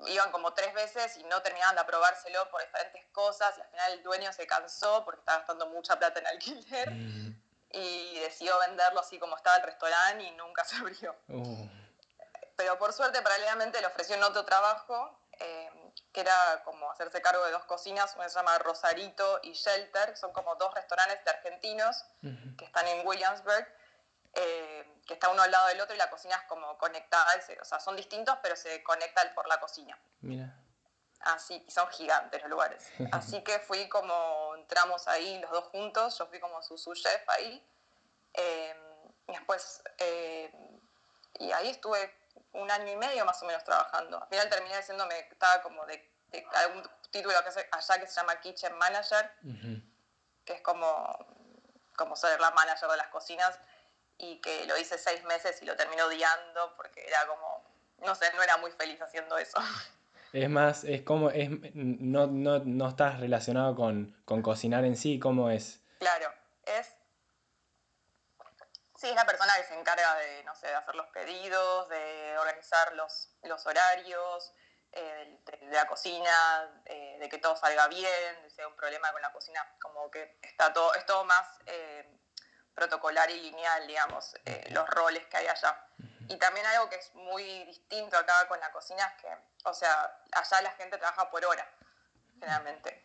iban 0.08 0.32
como 0.32 0.54
tres 0.54 0.74
veces 0.74 1.18
y 1.18 1.24
no 1.26 1.42
terminaban 1.42 1.76
de 1.76 1.82
aprobárselo 1.82 2.50
por 2.50 2.62
diferentes 2.62 3.06
cosas 3.12 3.56
y 3.58 3.62
al 3.62 3.68
final 3.70 3.92
el 3.94 4.04
dueño 4.04 4.34
se 4.34 4.48
cansó 4.48 5.06
porque 5.06 5.20
estaba 5.20 5.40
gastando 5.40 5.68
mucha 5.68 5.98
plata 5.98 6.20
en 6.20 6.28
alquiler 6.28 6.92
y 7.72 8.20
decidió 8.20 8.58
venderlo 8.60 9.00
así 9.00 9.20
como 9.20 9.36
estaba 9.38 9.58
el 9.58 9.64
restaurante 9.64 10.24
y 10.24 10.32
nunca 10.32 10.64
se 10.66 10.78
abrió. 10.78 11.16
Uh. 11.28 11.70
Pero 12.56 12.78
por 12.80 12.92
suerte 12.92 13.22
paralelamente 13.22 13.80
le 13.80 13.88
ofreció 13.88 14.18
otro 14.26 14.46
trabajo 14.46 15.20
eh, 15.40 15.70
que 16.12 16.22
era 16.22 16.64
como 16.64 16.90
hacerse 16.90 17.22
cargo 17.22 17.46
de 17.46 17.52
dos 17.52 17.66
cocinas, 17.66 18.16
una 18.16 18.28
se 18.28 18.36
llama 18.36 18.58
Rosarito 18.58 19.40
y 19.44 19.54
Shelter, 19.54 20.18
son 20.18 20.34
como 20.34 20.56
dos 20.56 20.74
restaurantes 20.74 21.24
de 21.24 21.30
argentinos 21.30 22.04
que 22.58 22.66
están 22.66 22.88
en 22.88 23.06
Williamsburg, 23.06 23.68
eh, 24.40 25.02
que 25.08 25.16
está 25.16 25.30
uno 25.30 25.42
al 25.42 25.50
lado 25.50 25.68
del 25.68 25.82
otro 25.82 25.96
y 25.96 25.98
la 25.98 26.10
cocina 26.10 26.36
es 26.36 26.44
como 26.44 26.78
conectada, 26.78 27.34
o 27.60 27.66
sea, 27.66 27.80
son 27.80 27.96
distintos, 27.96 28.38
pero 28.44 28.56
se 28.56 28.84
conectan 28.84 29.34
por 29.34 29.48
la 29.48 29.60
cocina. 29.60 29.98
Mira. 30.22 30.56
Así, 31.22 31.64
y 31.68 31.72
son 31.72 31.88
gigantes 31.90 32.42
los 32.42 32.50
lugares. 32.52 32.88
Así 33.12 33.44
que 33.44 33.60
fui 33.60 33.90
como, 33.90 34.56
entramos 34.56 35.08
ahí 35.08 35.40
los 35.40 35.50
dos 35.50 35.66
juntos, 35.66 36.18
yo 36.18 36.28
fui 36.28 36.40
como 36.40 36.62
su, 36.62 36.78
su 36.78 36.94
chef 36.94 37.28
ahí. 37.30 37.66
Eh, 38.34 38.76
y 39.28 39.32
después, 39.32 39.82
eh, 39.98 40.52
y 41.40 41.52
ahí 41.52 41.70
estuve 41.70 42.16
un 42.54 42.70
año 42.70 42.92
y 42.92 42.96
medio 42.96 43.26
más 43.26 43.42
o 43.42 43.46
menos 43.46 43.64
trabajando. 43.64 44.22
Al 44.22 44.28
final 44.30 44.50
terminé 44.50 44.76
haciéndome, 44.76 45.20
estaba 45.20 45.62
como 45.64 45.86
de, 45.88 45.98
de 46.28 46.46
algún 46.54 46.88
título 47.10 47.34
que 47.42 47.50
hace 47.50 47.68
allá 47.72 48.00
que 48.00 48.08
se 48.08 48.14
llama 48.14 48.40
Kitchen 48.40 48.78
Manager, 48.78 49.32
que 50.46 50.54
es 50.54 50.62
como, 50.62 51.18
como 51.96 52.16
ser 52.16 52.40
la 52.40 52.52
manager 52.52 52.90
de 52.90 52.98
las 52.98 53.08
cocinas, 53.08 53.60
y 54.18 54.42
que 54.42 54.66
lo 54.66 54.78
hice 54.78 54.98
seis 54.98 55.24
meses 55.26 55.62
y 55.62 55.66
lo 55.66 55.76
terminé 55.76 56.04
odiando 56.04 56.76
porque 56.76 57.06
era 57.06 57.26
como, 57.28 57.64
no 58.00 58.16
sé, 58.16 58.32
no 58.34 58.44
era 58.44 58.58
muy 58.58 58.72
feliz 58.72 59.02
haciendo 59.02 59.38
eso. 59.38 59.58
Es 60.34 60.50
más, 60.50 60.84
es 60.84 61.04
como, 61.04 61.30
es, 61.30 61.50
no, 61.74 62.28
no, 62.28 62.60
no 62.60 62.90
estás 62.90 63.22
relacionado 63.22 63.76
con, 63.78 64.14
con 64.26 64.42
cocinar 64.42 64.84
en 64.84 64.98
sí, 64.98 65.20
¿cómo 65.20 65.50
es? 65.50 65.80
Claro, 66.00 66.32
es 66.66 66.98
Sí, 68.98 69.08
es 69.08 69.16
la 69.16 69.26
persona 69.26 69.54
que 69.56 69.64
se 69.64 69.80
encarga 69.80 70.16
de, 70.16 70.44
no 70.44 70.56
sé, 70.56 70.68
de 70.68 70.74
hacer 70.74 70.96
los 70.96 71.06
pedidos, 71.08 71.88
de 71.88 72.36
organizar 72.40 72.94
los, 72.96 73.30
los 73.44 73.64
horarios, 73.68 74.52
eh, 74.92 75.40
de, 75.46 75.68
la 75.68 75.88
cocina, 75.88 76.82
eh, 76.86 77.18
de 77.20 77.30
que 77.30 77.38
todo 77.38 77.56
salga 77.56 77.88
bien, 77.88 78.42
de 78.42 78.50
si 78.50 78.60
hay 78.60 78.66
un 78.66 78.76
problema 78.76 79.12
con 79.12 79.22
la 79.22 79.32
cocina, 79.32 79.64
como 79.80 80.10
que 80.10 80.40
está 80.42 80.74
todo, 80.74 80.96
es 80.96 81.06
todo 81.06 81.24
más 81.26 81.48
eh, 81.68 82.10
protocolar 82.78 83.28
y 83.32 83.42
lineal, 83.42 83.88
digamos, 83.88 84.36
los 84.70 84.88
roles 84.92 85.26
que 85.26 85.38
hay 85.38 85.48
allá. 85.48 85.84
Y 86.30 86.38
también 86.38 86.64
algo 86.68 86.88
que 86.90 86.98
es 86.98 87.12
muy 87.16 87.64
distinto 87.64 88.16
acá 88.16 88.48
con 88.48 88.60
la 88.60 88.72
cocina 88.72 89.04
es 89.04 89.22
que, 89.24 89.28
o 89.64 89.74
sea, 89.74 90.22
allá 90.32 90.62
la 90.62 90.72
gente 90.74 90.96
trabaja 91.00 91.28
por 91.32 91.44
hora, 91.44 91.68
generalmente. 92.40 93.04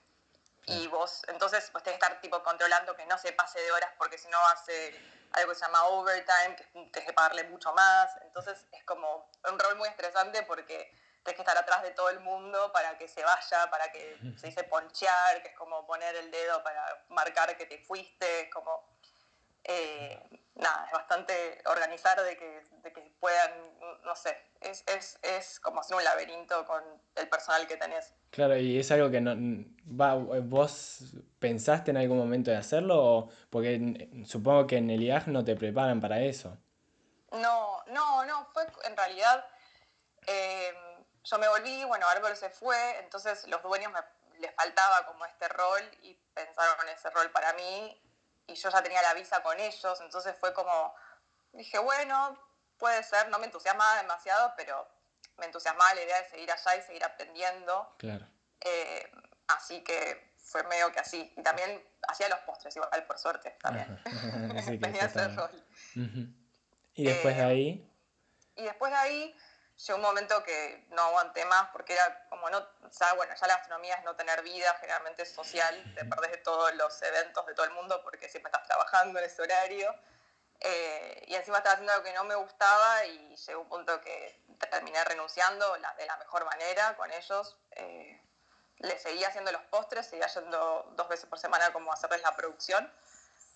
Y 0.66 0.86
vos, 0.88 1.22
entonces, 1.28 1.70
pues 1.72 1.82
tenés 1.82 1.98
que 1.98 2.04
estar 2.04 2.20
tipo 2.20 2.42
controlando 2.42 2.94
que 2.94 3.06
no 3.06 3.16
se 3.16 3.32
pase 3.32 3.60
de 3.60 3.72
horas 3.72 3.90
porque 3.96 4.18
si 4.18 4.28
no 4.28 4.38
hace 4.48 4.94
algo 5.32 5.52
que 5.52 5.58
se 5.58 5.64
llama 5.64 5.86
overtime, 5.86 6.54
que 6.54 6.64
tenés 6.64 7.06
que 7.06 7.12
pagarle 7.14 7.44
mucho 7.44 7.72
más. 7.72 8.14
Entonces 8.22 8.66
es 8.72 8.84
como 8.84 9.30
un 9.50 9.58
rol 9.58 9.76
muy 9.76 9.88
estresante 9.88 10.42
porque 10.42 10.94
tenés 11.24 11.36
que 11.36 11.42
estar 11.42 11.56
atrás 11.56 11.82
de 11.82 11.92
todo 11.92 12.10
el 12.10 12.20
mundo 12.20 12.70
para 12.72 12.98
que 12.98 13.08
se 13.08 13.24
vaya, 13.24 13.70
para 13.70 13.90
que 13.90 14.18
se 14.38 14.48
dice 14.48 14.64
ponchear, 14.64 15.40
que 15.42 15.48
es 15.48 15.56
como 15.56 15.86
poner 15.86 16.14
el 16.16 16.30
dedo 16.30 16.62
para 16.62 17.04
marcar 17.08 17.56
que 17.56 17.64
te 17.64 17.78
fuiste, 17.78 18.50
como 18.50 18.92
eh, 19.64 20.20
nada, 20.54 20.86
es 20.86 20.92
bastante 20.92 21.62
organizar 21.66 22.20
de 22.22 22.36
que, 22.36 22.62
de 22.82 22.92
que 22.92 23.00
puedan, 23.20 23.50
no 24.04 24.14
sé, 24.16 24.36
es, 24.60 24.84
es, 24.86 25.18
es, 25.22 25.60
como 25.60 25.80
hacer 25.80 25.96
un 25.96 26.04
laberinto 26.04 26.64
con 26.66 26.82
el 27.14 27.28
personal 27.28 27.66
que 27.66 27.76
tenés. 27.76 28.12
Claro, 28.30 28.56
y 28.56 28.78
es 28.78 28.90
algo 28.90 29.10
que 29.10 29.20
no, 29.20 29.34
va, 29.86 30.14
vos 30.14 31.14
pensaste 31.38 31.90
en 31.90 31.96
algún 31.96 32.18
momento 32.18 32.50
de 32.50 32.56
hacerlo, 32.56 33.28
porque 33.50 34.08
supongo 34.26 34.66
que 34.66 34.78
en 34.78 34.90
el 34.90 35.02
IAG 35.02 35.28
no 35.28 35.44
te 35.44 35.56
preparan 35.56 36.00
para 36.00 36.20
eso. 36.20 36.56
No, 37.32 37.82
no, 37.86 38.24
no, 38.26 38.46
fue 38.52 38.66
en 38.84 38.96
realidad, 38.96 39.46
eh, 40.26 40.74
yo 41.24 41.38
me 41.38 41.48
volví, 41.48 41.84
bueno, 41.84 42.06
Árbol 42.08 42.36
se 42.36 42.50
fue, 42.50 42.98
entonces 42.98 43.46
los 43.48 43.62
dueños 43.62 43.92
me, 43.92 44.00
les 44.40 44.54
faltaba 44.54 45.06
como 45.06 45.24
este 45.24 45.48
rol 45.48 45.82
y 46.02 46.14
pensaron 46.34 46.76
en 46.86 46.94
ese 46.94 47.10
rol 47.10 47.30
para 47.30 47.52
mí 47.54 48.00
y 48.46 48.54
yo 48.54 48.70
ya 48.70 48.82
tenía 48.82 49.02
la 49.02 49.14
visa 49.14 49.42
con 49.42 49.58
ellos, 49.58 50.00
entonces 50.00 50.34
fue 50.38 50.52
como, 50.52 50.94
dije, 51.52 51.78
bueno, 51.78 52.38
puede 52.78 53.02
ser, 53.02 53.28
no 53.28 53.38
me 53.38 53.46
entusiasmaba 53.46 53.96
demasiado, 54.02 54.52
pero 54.56 54.88
me 55.38 55.46
entusiasmaba 55.46 55.94
la 55.94 56.02
idea 56.02 56.22
de 56.22 56.28
seguir 56.28 56.50
allá 56.50 56.76
y 56.76 56.82
seguir 56.82 57.04
aprendiendo. 57.04 57.94
Claro. 57.98 58.26
Eh, 58.60 59.10
así 59.48 59.82
que 59.82 60.34
fue 60.36 60.62
medio 60.64 60.92
que 60.92 61.00
así. 61.00 61.32
Y 61.36 61.42
también 61.42 61.82
hacía 62.08 62.28
los 62.28 62.40
postres, 62.40 62.76
igual, 62.76 63.04
por 63.06 63.18
suerte, 63.18 63.56
también. 63.62 64.00
Tenía 64.82 65.06
ese 65.06 65.28
rol. 65.28 65.64
¿Y 66.94 67.04
después 67.04 67.36
de 67.36 67.42
eh, 67.42 67.46
ahí? 67.46 67.92
Y 68.56 68.64
después 68.64 68.92
de 68.92 68.98
ahí 68.98 69.36
llegó 69.86 69.96
un 69.96 70.02
momento 70.02 70.42
que 70.44 70.86
no 70.90 71.02
aguanté 71.02 71.44
más 71.44 71.68
porque 71.72 71.94
era 71.94 72.26
como 72.28 72.48
no, 72.50 72.58
o 72.58 73.16
bueno, 73.16 73.34
ya 73.34 73.46
la 73.46 73.56
gastronomía 73.56 73.96
es 73.96 74.04
no 74.04 74.14
tener 74.16 74.42
vida, 74.42 74.74
generalmente 74.80 75.22
es 75.22 75.32
social, 75.32 75.94
te 75.94 76.04
perdés 76.04 76.32
de 76.32 76.38
todos 76.38 76.74
los 76.74 77.02
eventos 77.02 77.46
de 77.46 77.54
todo 77.54 77.66
el 77.66 77.72
mundo 77.72 78.00
porque 78.02 78.28
siempre 78.28 78.50
estás 78.50 78.66
trabajando 78.66 79.18
en 79.18 79.24
ese 79.24 79.42
horario. 79.42 79.94
Eh, 80.64 81.24
y 81.26 81.34
encima 81.34 81.58
estaba 81.58 81.74
haciendo 81.74 81.92
algo 81.92 82.04
que 82.04 82.12
no 82.12 82.22
me 82.22 82.36
gustaba 82.36 83.04
y 83.06 83.34
llegó 83.34 83.62
un 83.62 83.68
punto 83.68 84.00
que 84.00 84.40
terminé 84.70 85.02
renunciando 85.04 85.72
de 85.72 86.06
la 86.06 86.16
mejor 86.18 86.44
manera 86.44 86.96
con 86.96 87.10
ellos. 87.10 87.56
Eh, 87.72 88.20
les 88.78 89.02
seguía 89.02 89.28
haciendo 89.28 89.50
los 89.52 89.62
postres, 89.62 90.06
seguía 90.06 90.26
yendo 90.28 90.92
dos 90.96 91.08
veces 91.08 91.26
por 91.26 91.38
semana 91.38 91.72
como 91.72 91.90
a 91.90 91.94
hacerles 91.94 92.22
la 92.22 92.34
producción, 92.36 92.92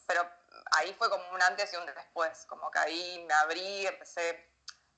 pero 0.07 0.29
ahí 0.73 0.95
fue 0.95 1.11
como 1.11 1.29
un 1.31 1.43
antes 1.43 1.73
y 1.73 1.77
un 1.77 1.87
después, 1.87 2.47
como 2.47 2.71
que 2.71 2.79
ahí 2.79 3.25
me 3.27 3.35
abrí, 3.35 3.87
empecé 3.87 4.56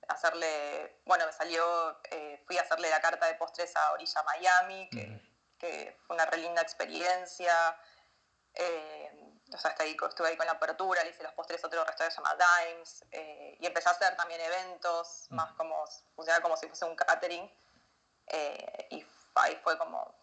hacerle, 0.08 1.00
bueno, 1.04 1.26
me 1.26 1.32
salió, 1.32 2.00
eh, 2.10 2.42
fui 2.46 2.58
a 2.58 2.62
hacerle 2.62 2.90
la 2.90 3.00
carta 3.00 3.26
de 3.26 3.34
postres 3.34 3.76
a 3.76 3.92
Orilla 3.92 4.22
Miami, 4.24 4.88
que, 4.90 5.20
que 5.58 5.96
fue 6.06 6.16
una 6.16 6.26
re 6.26 6.38
linda 6.38 6.62
experiencia. 6.62 7.76
Eh, 8.54 9.10
o 9.52 9.58
sea, 9.58 9.74
ahí, 9.78 9.96
estuve 10.08 10.28
ahí 10.28 10.36
con 10.36 10.46
la 10.46 10.52
apertura, 10.52 11.04
le 11.04 11.10
hice 11.10 11.22
los 11.22 11.32
postres 11.32 11.62
a 11.62 11.68
otro 11.68 11.84
restaurante 11.84 12.04
que 12.04 12.10
se 12.10 12.22
llama 12.22 12.44
Dimes, 12.66 13.04
eh, 13.12 13.56
y 13.60 13.66
empecé 13.66 13.88
a 13.88 13.92
hacer 13.92 14.16
también 14.16 14.40
eventos, 14.40 15.26
más 15.30 15.52
como, 15.52 15.84
funcionar 16.16 16.42
como 16.42 16.56
si 16.56 16.66
fuese 16.66 16.84
un 16.84 16.96
catering, 16.96 17.50
y 18.90 19.06
ahí 19.36 19.56
fue 19.62 19.78
como, 19.78 20.14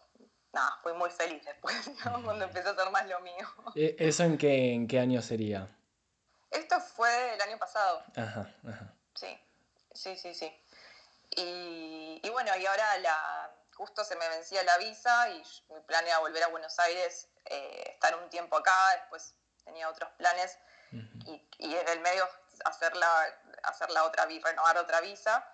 nada, 0.52 0.78
fui 0.84 0.94
muy 0.94 1.10
feliz 1.10 1.44
después, 1.46 1.76
cuando 2.04 2.46
empecé 2.46 2.68
a 2.68 2.72
hacer 2.72 2.90
más 2.92 3.08
lo 3.08 3.20
mío. 3.22 3.48
¿Eso 3.76 4.24
en 4.24 4.38
qué, 4.38 4.74
en 4.74 4.88
qué 4.88 5.00
año 5.00 5.22
sería? 5.22 5.68
Esto 6.52 6.80
fue 6.80 7.34
el 7.34 7.42
año 7.42 7.58
pasado. 7.58 8.04
Ajá, 8.16 8.54
ajá. 8.68 8.94
Sí. 9.16 9.38
Sí, 9.96 10.16
sí, 10.18 10.34
sí. 10.34 10.52
Y, 11.38 12.20
y, 12.22 12.30
bueno, 12.30 12.52
y 12.56 12.66
ahora 12.66 12.98
la, 13.00 13.52
justo 13.74 14.04
se 14.04 14.16
me 14.16 14.28
vencía 14.30 14.64
la 14.64 14.78
visa 14.78 15.30
y 15.30 15.44
mi 15.74 15.82
plan 15.82 16.06
era 16.06 16.20
volver 16.20 16.44
a 16.44 16.48
Buenos 16.48 16.78
Aires, 16.80 17.30
eh, 17.46 17.92
estar 17.94 18.16
un 18.22 18.30
tiempo 18.30 18.58
acá, 18.58 18.72
después 19.00 19.36
tenía 19.64 19.90
otros 19.90 20.10
planes 20.18 20.60
y, 20.92 21.42
y, 21.58 21.76
en 21.76 21.88
el 21.90 22.00
medio 22.02 22.24
hacer 22.66 22.96
la, 22.96 23.26
hacer 23.64 23.90
la 23.90 24.06
otra, 24.06 24.26
renovar 24.26 24.78
otra 24.78 25.02
visa. 25.02 25.46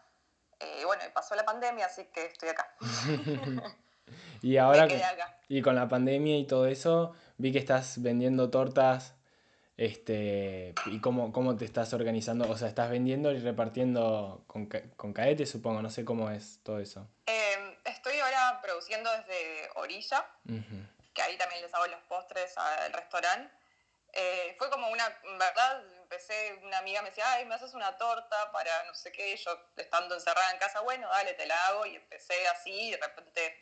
Eh, 0.60 0.79
y 0.81 0.86
bueno, 0.86 1.03
y 1.07 1.12
pasó 1.12 1.36
la 1.36 1.45
pandemia, 1.45 1.86
así 1.86 2.05
que 2.05 2.25
estoy 2.25 2.50
acá. 2.50 2.75
y 4.41 4.57
ahora, 4.57 4.88
y 5.48 5.62
con 5.62 5.75
la 5.75 5.88
pandemia 5.88 6.38
y 6.38 6.45
todo 6.45 6.67
eso, 6.67 7.15
vi 7.38 7.51
que 7.51 7.60
estás 7.60 8.01
vendiendo 8.01 8.50
tortas 8.50 9.15
este, 9.81 10.75
¿Y 10.85 11.01
cómo, 11.01 11.33
cómo 11.33 11.57
te 11.57 11.65
estás 11.65 11.91
organizando? 11.93 12.47
O 12.47 12.55
sea, 12.55 12.67
¿estás 12.67 12.91
vendiendo 12.91 13.31
y 13.31 13.39
repartiendo 13.39 14.43
con, 14.45 14.67
con 14.95 15.11
caete, 15.11 15.47
supongo? 15.47 15.81
No 15.81 15.89
sé 15.89 16.05
cómo 16.05 16.29
es 16.29 16.59
todo 16.61 16.79
eso. 16.79 17.09
Em, 17.25 17.75
estoy 17.85 18.19
ahora 18.19 18.61
produciendo 18.61 19.09
desde 19.11 19.69
Orilla, 19.77 20.23
que 21.15 21.21
ahí 21.23 21.35
también 21.35 21.63
les 21.63 21.73
hago 21.73 21.88
los 21.88 22.00
postres 22.03 22.55
al 22.59 22.93
restaurante. 22.93 23.51
Eh, 24.13 24.53
fue 24.59 24.69
como 24.69 24.88
una, 24.88 25.03
en 25.23 25.39
verdad, 25.39 25.83
empecé, 26.03 26.59
una 26.61 26.77
amiga 26.77 27.01
me 27.01 27.09
decía, 27.09 27.25
ay, 27.31 27.45
me 27.45 27.55
haces 27.55 27.73
una 27.73 27.97
torta 27.97 28.51
para 28.51 28.83
no 28.83 28.93
sé 28.93 29.11
qué, 29.11 29.35
yo 29.35 29.51
estando 29.77 30.13
encerrada 30.13 30.51
en 30.51 30.59
casa, 30.59 30.81
bueno, 30.81 31.09
dale, 31.09 31.33
te 31.33 31.47
la 31.47 31.55
hago, 31.67 31.88
y 31.88 31.95
empecé 31.95 32.35
así, 32.50 32.71
y 32.71 32.91
de 32.91 32.97
repente 32.97 33.57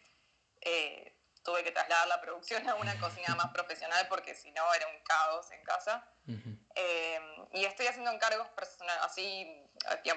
eh, 0.62 1.16
tuve 1.50 1.64
que 1.64 1.72
trasladar 1.72 2.08
la 2.08 2.22
producción 2.22 2.68
a 2.70 2.76
una 2.76 2.98
cocina 3.00 3.36
más 3.36 3.50
profesional 3.52 4.06
porque 4.08 4.36
si 4.36 4.52
no 4.52 4.74
era 4.74 4.88
un 4.88 5.04
caos 5.04 5.52
en 5.52 5.64
casa. 5.64 6.06
Eh, 6.76 7.20
y 7.54 7.66
estoy 7.66 7.88
haciendo 7.88 8.12
encargos 8.12 8.48
personales, 8.50 9.04
así 9.04 9.66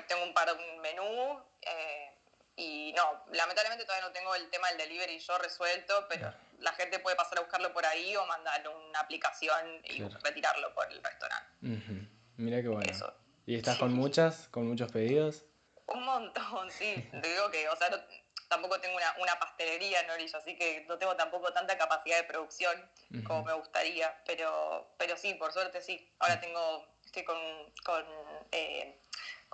tengo 0.06 0.24
un 0.24 0.34
par 0.34 0.46
de 0.46 0.52
un 0.52 0.80
menú 0.80 1.42
eh, 1.62 2.10
y 2.56 2.92
no, 2.94 3.24
lamentablemente 3.32 3.86
todavía 3.86 4.06
no 4.06 4.12
tengo 4.12 4.34
el 4.34 4.50
tema 4.50 4.68
del 4.68 4.78
delivery 4.78 5.18
yo 5.18 5.38
resuelto, 5.38 6.06
pero 6.10 6.34
la 6.58 6.72
gente 6.72 6.98
puede 6.98 7.16
pasar 7.16 7.38
a 7.38 7.40
buscarlo 7.40 7.72
por 7.72 7.86
ahí 7.86 8.14
o 8.14 8.26
mandar 8.26 8.62
una 8.68 9.00
aplicación 9.00 9.80
y 9.84 10.02
retirarlo 10.22 10.74
por 10.74 10.92
el 10.92 11.02
restaurante. 11.02 12.08
Mira 12.36 12.60
qué 12.60 12.68
bueno. 12.68 12.92
¿Y 13.46 13.56
estás 13.56 13.78
con 13.78 13.94
muchas, 13.94 14.48
con 14.48 14.68
muchos 14.68 14.92
pedidos? 14.92 15.46
Un 15.86 16.04
montón, 16.04 16.70
sí. 16.70 17.08
Te 17.10 17.28
digo 17.28 17.50
que, 17.50 17.68
o 17.70 17.76
sea, 17.76 17.88
tampoco 18.52 18.78
tengo 18.80 18.96
una, 18.96 19.14
una, 19.18 19.38
pastelería 19.38 20.00
en 20.00 20.10
Orilla, 20.10 20.36
así 20.36 20.54
que 20.56 20.84
no 20.86 20.98
tengo 20.98 21.16
tampoco 21.16 21.50
tanta 21.54 21.78
capacidad 21.78 22.18
de 22.18 22.24
producción 22.24 22.76
como 23.24 23.44
me 23.44 23.54
gustaría, 23.54 24.14
pero, 24.26 24.92
pero 24.98 25.16
sí, 25.16 25.32
por 25.34 25.52
suerte 25.52 25.80
sí. 25.80 26.06
Ahora 26.18 26.38
tengo, 26.38 26.86
estoy 27.04 27.24
con, 27.24 27.38
con, 27.82 28.04
eh, 28.52 28.98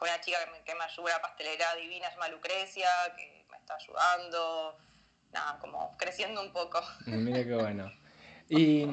una 0.02 0.21
chica 0.21 0.38
que 0.45 0.50
me, 0.50 0.64
que 0.64 0.75
me, 0.75 0.83
ayuda, 0.83 1.21
pastelera 1.23 1.76
divina, 1.76 2.09
se 2.09 2.14
llama 2.14 2.28
Lucrecia, 2.28 2.88
que 3.17 3.45
me 3.49 3.57
está 3.57 3.76
ayudando. 3.76 4.78
nada, 5.33 5.59
como 5.61 5.97
creciendo 5.97 6.40
un 6.40 6.52
poco. 6.52 6.81
Mira 7.07 7.45
qué 7.45 7.55
bueno. 7.55 7.93
Y, 8.50 8.87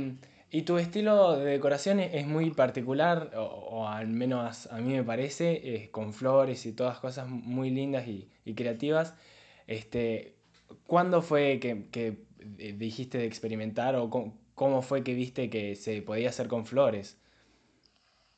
y 0.50 0.63
tu 0.63 0.77
estilo 0.77 1.38
de 1.38 1.45
decoración 1.45 2.01
es 2.01 2.27
muy 2.27 2.51
particular, 2.51 3.31
o, 3.38 3.88
al 3.88 4.07
menos 4.07 4.67
a 4.69 4.79
mí 4.79 4.93
me 4.93 5.01
parece, 5.01 5.89
con 5.91 6.13
flores 6.13 6.65
y 6.65 6.74
todas 6.74 7.00
cosas 7.00 7.27
muy 7.29 7.69
lindas 7.69 8.05
y, 8.05 8.29
y 8.43 8.53
creativas. 8.53 9.15
Este, 9.67 10.36
¿Cuándo 10.88 11.22
fue 11.22 11.60
que, 11.60 11.89
que, 11.91 12.17
dijiste 12.38 13.17
de 13.17 13.25
experimentar 13.25 13.95
o 13.95 14.10
cómo, 14.10 14.81
fue 14.81 15.03
que 15.03 15.13
viste 15.13 15.50
que 15.50 15.75
se 15.75 16.01
podía 16.01 16.29
hacer 16.29 16.48
con 16.48 16.65
flores? 16.65 17.17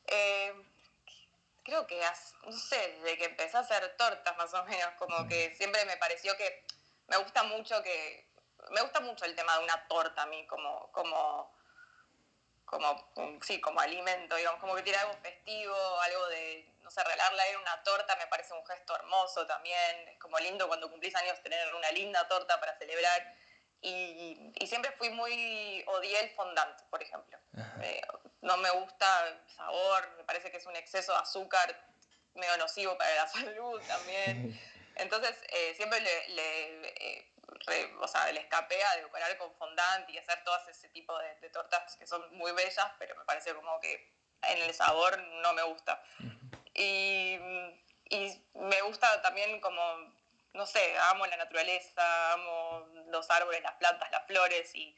Eh, 0.07 0.53
creo 1.63 1.85
que, 1.87 1.99
no 2.45 2.51
sé, 2.51 2.99
desde 3.01 3.17
que 3.17 3.25
empecé 3.25 3.57
a 3.57 3.61
hacer 3.61 3.95
tortas 3.97 4.37
más 4.37 4.53
o 4.53 4.63
menos, 4.65 4.89
como 4.97 5.27
que 5.27 5.53
siempre 5.55 5.83
me 5.85 5.97
pareció 5.97 6.35
que 6.37 6.63
me 7.07 7.17
gusta 7.17 7.43
mucho 7.43 7.81
que, 7.83 8.27
me 8.71 8.81
gusta 8.81 9.01
mucho 9.01 9.25
el 9.25 9.35
tema 9.35 9.57
de 9.57 9.63
una 9.65 9.87
torta 9.87 10.23
a 10.23 10.25
mí, 10.27 10.45
como, 10.47 10.89
como, 10.91 11.51
como, 12.65 13.09
sí, 13.41 13.59
como 13.59 13.79
alimento, 13.79 14.35
digamos, 14.35 14.59
como 14.59 14.75
que 14.75 14.83
tiene 14.83 14.99
algo 14.99 15.13
festivo, 15.21 15.75
algo 16.01 16.27
de, 16.27 16.65
no 16.87 16.91
sé, 16.91 17.03
regalarle 17.03 17.41
a 17.41 17.59
una 17.59 17.83
torta 17.83 18.15
me 18.15 18.27
parece 18.27 18.53
un 18.53 18.65
gesto 18.65 18.95
hermoso 18.95 19.45
también, 19.45 20.07
es 20.07 20.17
como 20.19 20.39
lindo 20.39 20.69
cuando 20.69 20.89
cumplís 20.89 21.13
años 21.17 21.37
tener 21.43 21.75
una 21.75 21.91
linda 21.91 22.25
torta 22.29 22.57
para 22.61 22.77
celebrar. 22.77 23.35
Y, 23.81 24.53
y 24.57 24.67
siempre 24.67 24.93
fui 24.93 25.09
muy, 25.09 25.83
odié 25.85 26.17
el 26.21 26.29
fondant, 26.29 26.81
por 26.83 27.03
ejemplo. 27.03 27.37
Eh, 27.81 28.01
no 28.39 28.55
me 28.55 28.69
gusta 28.69 29.27
el 29.27 29.49
sabor, 29.53 30.09
me 30.15 30.23
parece 30.23 30.49
que 30.49 30.57
es 30.57 30.65
un 30.65 30.77
exceso 30.77 31.11
de 31.11 31.19
azúcar 31.19 31.77
medio 32.35 32.55
nocivo 32.55 32.97
para 32.97 33.13
la 33.15 33.27
salud 33.27 33.81
también. 33.85 34.57
Entonces, 34.95 35.35
eh, 35.49 35.73
siempre 35.75 35.99
le, 35.99 36.29
le, 36.29 36.87
eh, 37.05 37.95
o 37.99 38.07
sea, 38.07 38.31
le 38.31 38.39
escapé 38.39 38.81
a 38.81 38.95
decorar 38.95 39.37
con 39.37 39.53
fondant 39.55 40.09
y 40.09 40.17
hacer 40.17 40.41
todo 40.45 40.55
ese 40.69 40.87
tipo 40.87 41.19
de, 41.19 41.35
de, 41.41 41.49
tortas 41.49 41.97
que 41.97 42.07
son 42.07 42.33
muy 42.37 42.53
bellas, 42.53 42.91
pero 42.97 43.13
me 43.17 43.25
parece 43.25 43.53
como 43.53 43.77
que 43.81 44.15
en 44.43 44.59
el 44.59 44.73
sabor 44.73 45.17
no 45.19 45.53
me 45.53 45.63
gusta. 45.63 46.01
Y, 46.77 47.37
y 48.09 48.41
me 48.53 48.81
gusta 48.83 49.21
también 49.21 49.59
como, 49.59 49.81
no 50.53 50.65
sé, 50.65 50.97
amo 51.09 51.25
la 51.25 51.37
naturaleza, 51.37 52.33
amo 52.33 52.87
los 53.07 53.29
árboles, 53.29 53.61
las 53.63 53.75
plantas, 53.75 54.09
las 54.11 54.25
flores 54.27 54.73
y, 54.75 54.95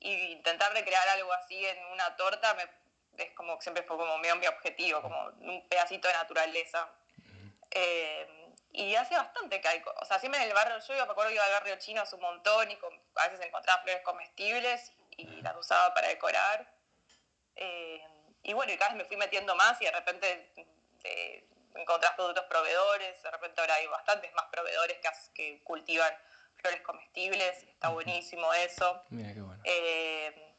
y 0.00 0.12
intentar 0.32 0.72
recrear 0.72 1.08
algo 1.10 1.32
así 1.32 1.64
en 1.64 1.84
una 1.86 2.16
torta 2.16 2.54
me, 2.54 2.68
es 3.22 3.32
como 3.34 3.60
siempre 3.60 3.82
fue 3.82 3.96
como 3.96 4.18
mi, 4.18 4.28
mi 4.38 4.46
objetivo, 4.46 5.02
como 5.02 5.24
un 5.40 5.66
pedacito 5.68 6.08
de 6.08 6.14
naturaleza. 6.14 6.88
Eh, 7.70 8.26
y 8.72 8.94
hace 8.94 9.16
bastante 9.16 9.60
que 9.60 9.68
hay, 9.68 9.82
o 10.00 10.04
sea, 10.04 10.18
siempre 10.20 10.40
en 10.40 10.48
el 10.48 10.54
barrio, 10.54 10.78
yo 10.78 10.94
me 10.94 11.00
acuerdo 11.00 11.28
que 11.28 11.34
iba 11.34 11.44
al 11.44 11.52
barrio 11.52 11.76
chino 11.76 12.02
hace 12.02 12.14
un 12.14 12.22
montón 12.22 12.70
y 12.70 12.78
a 13.16 13.28
veces 13.28 13.46
encontraba 13.46 13.82
flores 13.82 14.02
comestibles 14.02 14.92
y, 15.16 15.26
las 15.42 15.56
usaba 15.56 15.92
para 15.92 16.08
decorar. 16.08 16.72
Eh, 17.56 18.02
y 18.42 18.52
bueno, 18.52 18.72
y 18.72 18.76
cada 18.76 18.92
vez 18.92 18.98
me 18.98 19.04
fui 19.04 19.16
metiendo 19.16 19.54
más 19.56 19.80
y 19.82 19.84
de 19.84 19.90
repente 19.90 20.52
eh, 21.04 21.46
encontrás 21.74 22.12
productos 22.14 22.44
proveedores, 22.44 23.22
de 23.22 23.30
repente 23.30 23.60
ahora 23.60 23.74
hay 23.74 23.86
bastantes 23.86 24.32
más 24.34 24.46
proveedores 24.50 24.98
que, 24.98 25.10
que 25.34 25.64
cultivan 25.64 26.12
flores 26.56 26.80
comestibles, 26.82 27.62
está 27.62 27.88
buenísimo 27.88 28.52
eso. 28.54 29.02
Mira 29.10 29.32
qué 29.32 29.40
bueno. 29.40 29.62
Eh, 29.64 30.50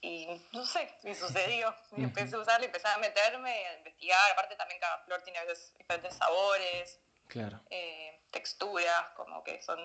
y 0.00 0.26
no 0.52 0.66
sé, 0.66 0.88
me 1.04 1.14
sucedió. 1.14 1.74
empecé 1.96 2.36
a 2.36 2.40
usarla, 2.40 2.66
empecé 2.66 2.88
a 2.88 2.98
meterme, 2.98 3.50
a 3.50 3.78
investigar. 3.78 4.32
Aparte 4.32 4.56
también 4.56 4.80
cada 4.80 4.98
flor 5.04 5.22
tiene 5.22 5.38
a 5.38 5.44
veces 5.44 5.74
diferentes 5.78 6.14
sabores. 6.14 7.00
Claro. 7.28 7.60
Eh, 7.70 8.20
texturas, 8.30 9.10
como 9.14 9.42
que 9.44 9.62
son 9.62 9.78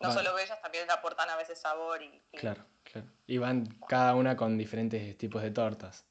no 0.00 0.12
solo 0.12 0.34
bellas, 0.34 0.60
también 0.60 0.90
aportan 0.90 1.28
a 1.30 1.36
veces 1.36 1.60
sabor. 1.60 2.02
Y, 2.02 2.22
Claro, 2.32 2.64
claro. 2.84 3.08
Y 3.26 3.38
van 3.38 3.66
cada 3.88 4.14
una 4.14 4.36
con 4.36 4.56
diferentes 4.56 5.16
tipos 5.18 5.42
de 5.42 5.50
tortas. 5.50 6.06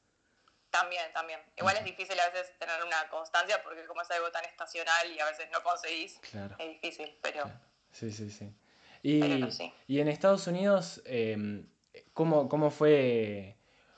También, 0.80 1.04
también. 1.14 1.40
Igual 1.58 1.78
es 1.78 1.86
difícil 1.86 2.20
a 2.20 2.30
veces 2.30 2.58
tener 2.60 2.84
una 2.84 3.08
constancia 3.10 3.62
porque 3.64 3.86
como 3.86 4.02
es 4.02 4.12
algo 4.12 4.30
tan 4.32 4.44
estacional 4.46 5.12
y 5.12 5.20
a 5.20 5.26
veces 5.26 5.48
no 5.52 5.64
conseguís, 5.64 6.20
es 6.60 6.70
difícil, 6.70 7.18
pero... 7.22 7.44
Sí, 7.92 8.12
sí, 8.12 8.30
sí. 8.30 8.54
Y, 9.02 9.22
y 9.88 10.00
en 10.00 10.08
Estados 10.08 10.48
Unidos, 10.48 11.02
em, 11.06 11.68
¿cómo, 12.14 12.50
¿cómo, 12.50 12.72
fue... 12.72 13.56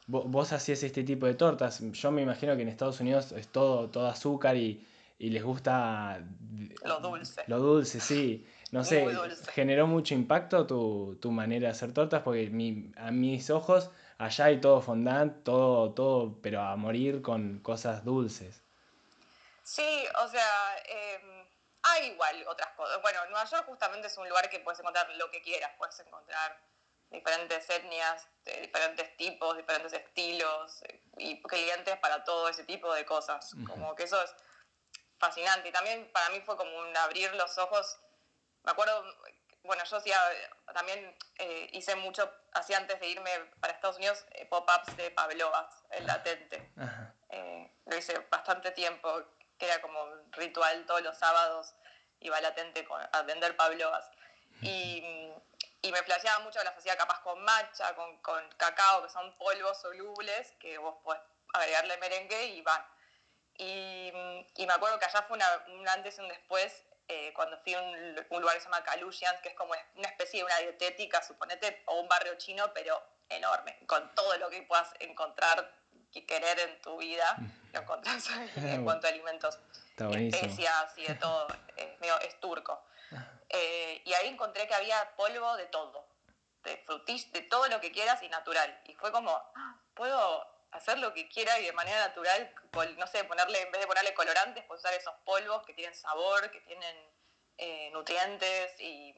Vos, 0.08 0.54
hacías 0.54 0.84
este 0.84 1.04
tipo 1.04 1.26
de 1.26 1.34
tortas. 1.34 1.82
Yo 1.82 2.12
me 2.12 2.22
imagino 2.22 2.56
que 2.56 2.62
en 2.62 2.70
Estados 2.70 3.00
Unidos 3.00 3.32
es 3.32 3.48
todo, 3.48 3.90
todo 3.90 4.08
azúcar 4.08 4.56
y 4.56 4.86
y 5.20 5.30
les 5.30 5.44
gusta... 5.44 6.24
Lo 6.86 7.00
dulce. 7.00 7.44
Lo 7.48 7.60
dulce, 7.60 8.00
sí. 8.00 8.46
No 8.72 8.84
sé, 8.84 9.08
generó 9.54 9.88
mucho 9.88 10.14
impacto 10.14 10.68
tu, 10.68 11.18
tu, 11.22 11.32
manera 11.32 11.68
de 11.68 11.72
hacer 11.72 11.94
tortas 11.94 12.22
porque 12.22 12.50
mi, 12.50 12.92
a 12.98 13.12
mis 13.12 13.50
ojos 13.50 13.90
allá 14.18 14.46
hay 14.46 14.62
todo 14.62 14.82
fondant, 14.82 15.44
todo, 15.44 15.94
todo, 15.94 16.42
pero 16.42 16.62
a 16.62 16.76
morir 16.76 17.22
con 17.22 17.60
cosas 17.60 18.04
dulces. 18.04 18.62
Sí, 19.64 20.06
o 20.24 20.28
sea, 20.30 20.78
em, 20.86 21.46
hay 21.84 22.08
igual 22.08 22.46
otras 22.48 22.70
cosas. 22.76 23.02
Bueno, 23.02 23.20
Nueva 23.26 23.46
York 23.46 23.66
justamente 23.68 24.08
es 24.08 24.18
un 24.18 24.28
lugar 24.28 24.50
que 24.50 24.60
puedes 24.60 24.80
encontrar 24.80 25.10
lo 25.16 25.30
que 25.30 25.42
quieras, 25.42 25.72
puedes 25.78 26.00
encontrar 26.00 26.58
diferentes 27.10 27.70
etnias, 27.70 28.28
diferentes 28.46 29.16
tipos, 29.18 29.56
diferentes 29.56 29.94
estilos 29.94 30.82
eh, 30.84 31.02
y 31.18 31.42
clientes 31.42 31.98
para 32.00 32.24
todo 32.24 32.50
ese 32.50 32.64
tipo 32.64 32.94
de 32.94 33.06
cosas. 33.06 33.56
Como 33.66 33.96
que 33.96 34.04
eso 34.04 34.22
es 34.22 34.36
fascinante. 35.18 35.70
Y 35.70 35.72
también 35.72 36.10
para 36.12 36.30
mí 36.30 36.42
fue 36.42 36.58
como 36.58 36.78
un 36.78 36.98
abrir 36.98 37.34
los 37.36 37.58
ojos. 37.58 38.00
Me 38.64 38.72
acuerdo, 38.72 39.04
bueno, 39.68 39.84
yo 39.84 39.98
hacía, 39.98 40.20
también 40.74 41.16
eh, 41.38 41.70
hice 41.74 41.96
mucho, 41.96 42.32
hacía 42.54 42.78
antes 42.78 43.00
de 43.00 43.08
irme 43.08 43.30
para 43.60 43.74
Estados 43.74 43.98
Unidos, 43.98 44.26
eh, 44.32 44.46
pop-ups 44.46 44.98
de 44.98 45.12
Pavlovas, 45.12 45.84
el 45.92 46.08
latente. 46.08 46.72
Eh, 47.30 47.72
lo 47.86 47.96
hice 47.96 48.18
bastante 48.32 48.72
tiempo, 48.72 49.22
que 49.60 49.66
era 49.66 49.82
como 49.82 50.02
un 50.02 50.34
ritual 50.34 50.86
todos 50.86 51.02
los 51.02 51.18
sábados, 51.18 51.76
iba 52.22 52.40
latente 52.42 52.88
a 53.12 53.22
vender 53.24 53.56
Pavlovas. 53.56 54.10
Y, 54.62 55.04
y 55.82 55.92
me 55.92 56.02
flasheaba 56.04 56.40
mucho, 56.40 56.64
las 56.64 56.76
hacía 56.76 56.98
capaz 56.98 57.22
con 57.22 57.40
matcha, 57.44 57.94
con, 57.96 58.18
con 58.22 58.50
cacao, 58.58 59.04
que 59.04 59.10
son 59.10 59.38
polvos 59.38 59.80
solubles, 59.80 60.52
que 60.60 60.78
vos 60.80 60.96
podés 61.04 61.22
agregarle 61.54 61.98
merengue 61.98 62.46
y 62.48 62.62
van 62.62 62.84
y, 63.58 64.12
y, 64.56 64.68
me 64.68 64.74
acuerdo 64.74 65.00
que 65.00 65.06
allá 65.06 65.24
fue 65.24 65.36
una, 65.36 65.66
un 65.70 65.88
antes 65.88 66.18
y 66.18 66.22
un 66.22 66.28
después, 66.28 66.72
eh, 67.10 67.32
cuando 67.34 67.58
fui 67.60 67.74
a 67.74 67.82
un, 67.82 68.16
lugar 68.42 68.56
que 68.56 68.62
se 68.62 68.66
llama 68.66 68.84
Kalusian, 68.84 69.36
que 69.42 69.50
es 69.50 69.56
como 69.56 69.74
una 69.96 70.08
especie 70.10 70.40
de 70.40 70.46
una 70.46 70.58
dietética, 70.58 71.24
suponete, 71.24 71.84
o 71.86 72.02
un 72.02 72.08
barrio 72.08 72.36
chino, 72.36 72.72
pero 72.74 73.02
enorme, 73.30 73.78
con 73.86 74.14
todo 74.14 74.38
lo 74.38 74.50
que 74.50 74.62
puedas 74.64 74.90
encontrar 75.00 75.72
y 76.12 76.22
querer 76.24 76.60
en 76.60 76.82
tu 76.82 76.98
vida, 76.98 77.38
lo 77.74 77.82
encontrás 77.82 78.28
en 78.58 78.84
cuanto 78.84 79.08
a 79.08 79.10
alimentos, 79.10 79.60
especias 79.98 80.98
y 80.98 81.06
de 81.06 81.16
todo, 81.22 81.48
es, 81.76 82.00
medio, 82.00 82.20
es 82.22 82.40
turco. 82.40 82.84
Eh, 83.50 84.02
y 84.04 84.14
ahí 84.14 84.28
encontré 84.28 84.68
que 84.68 84.76
había 84.76 85.16
polvo 85.16 85.56
de 85.56 85.68
todo, 85.68 86.06
de 86.64 86.76
frutis, 86.86 87.32
de 87.32 87.42
todo 87.44 87.70
lo 87.70 87.80
que 87.80 87.94
quieras 87.94 88.22
y 88.24 88.28
natural. 88.28 88.82
Y 88.86 88.94
fue 88.96 89.12
como, 89.14 89.32
ah, 89.32 89.80
puedo 89.94 90.57
hacer 90.78 91.00
lo 91.00 91.14
que 91.14 91.28
quiera 91.28 91.60
y 91.60 91.66
de 91.66 91.74
manera 91.74 92.00
natural, 92.08 92.54
no 92.98 93.08
sé, 93.08 93.24
ponerle, 93.26 93.62
en 93.62 93.72
vez 93.72 93.82
de 93.82 93.88
ponerle 93.88 94.14
colorantes, 94.14 94.64
pues 94.66 94.80
usar 94.80 94.94
esos 94.94 95.14
polvos 95.26 95.66
que 95.66 95.74
tienen 95.74 95.96
sabor, 95.96 96.50
que 96.52 96.62
tienen 96.62 96.96
eh, 97.58 97.90
nutrientes 97.92 98.80
y, 98.80 99.16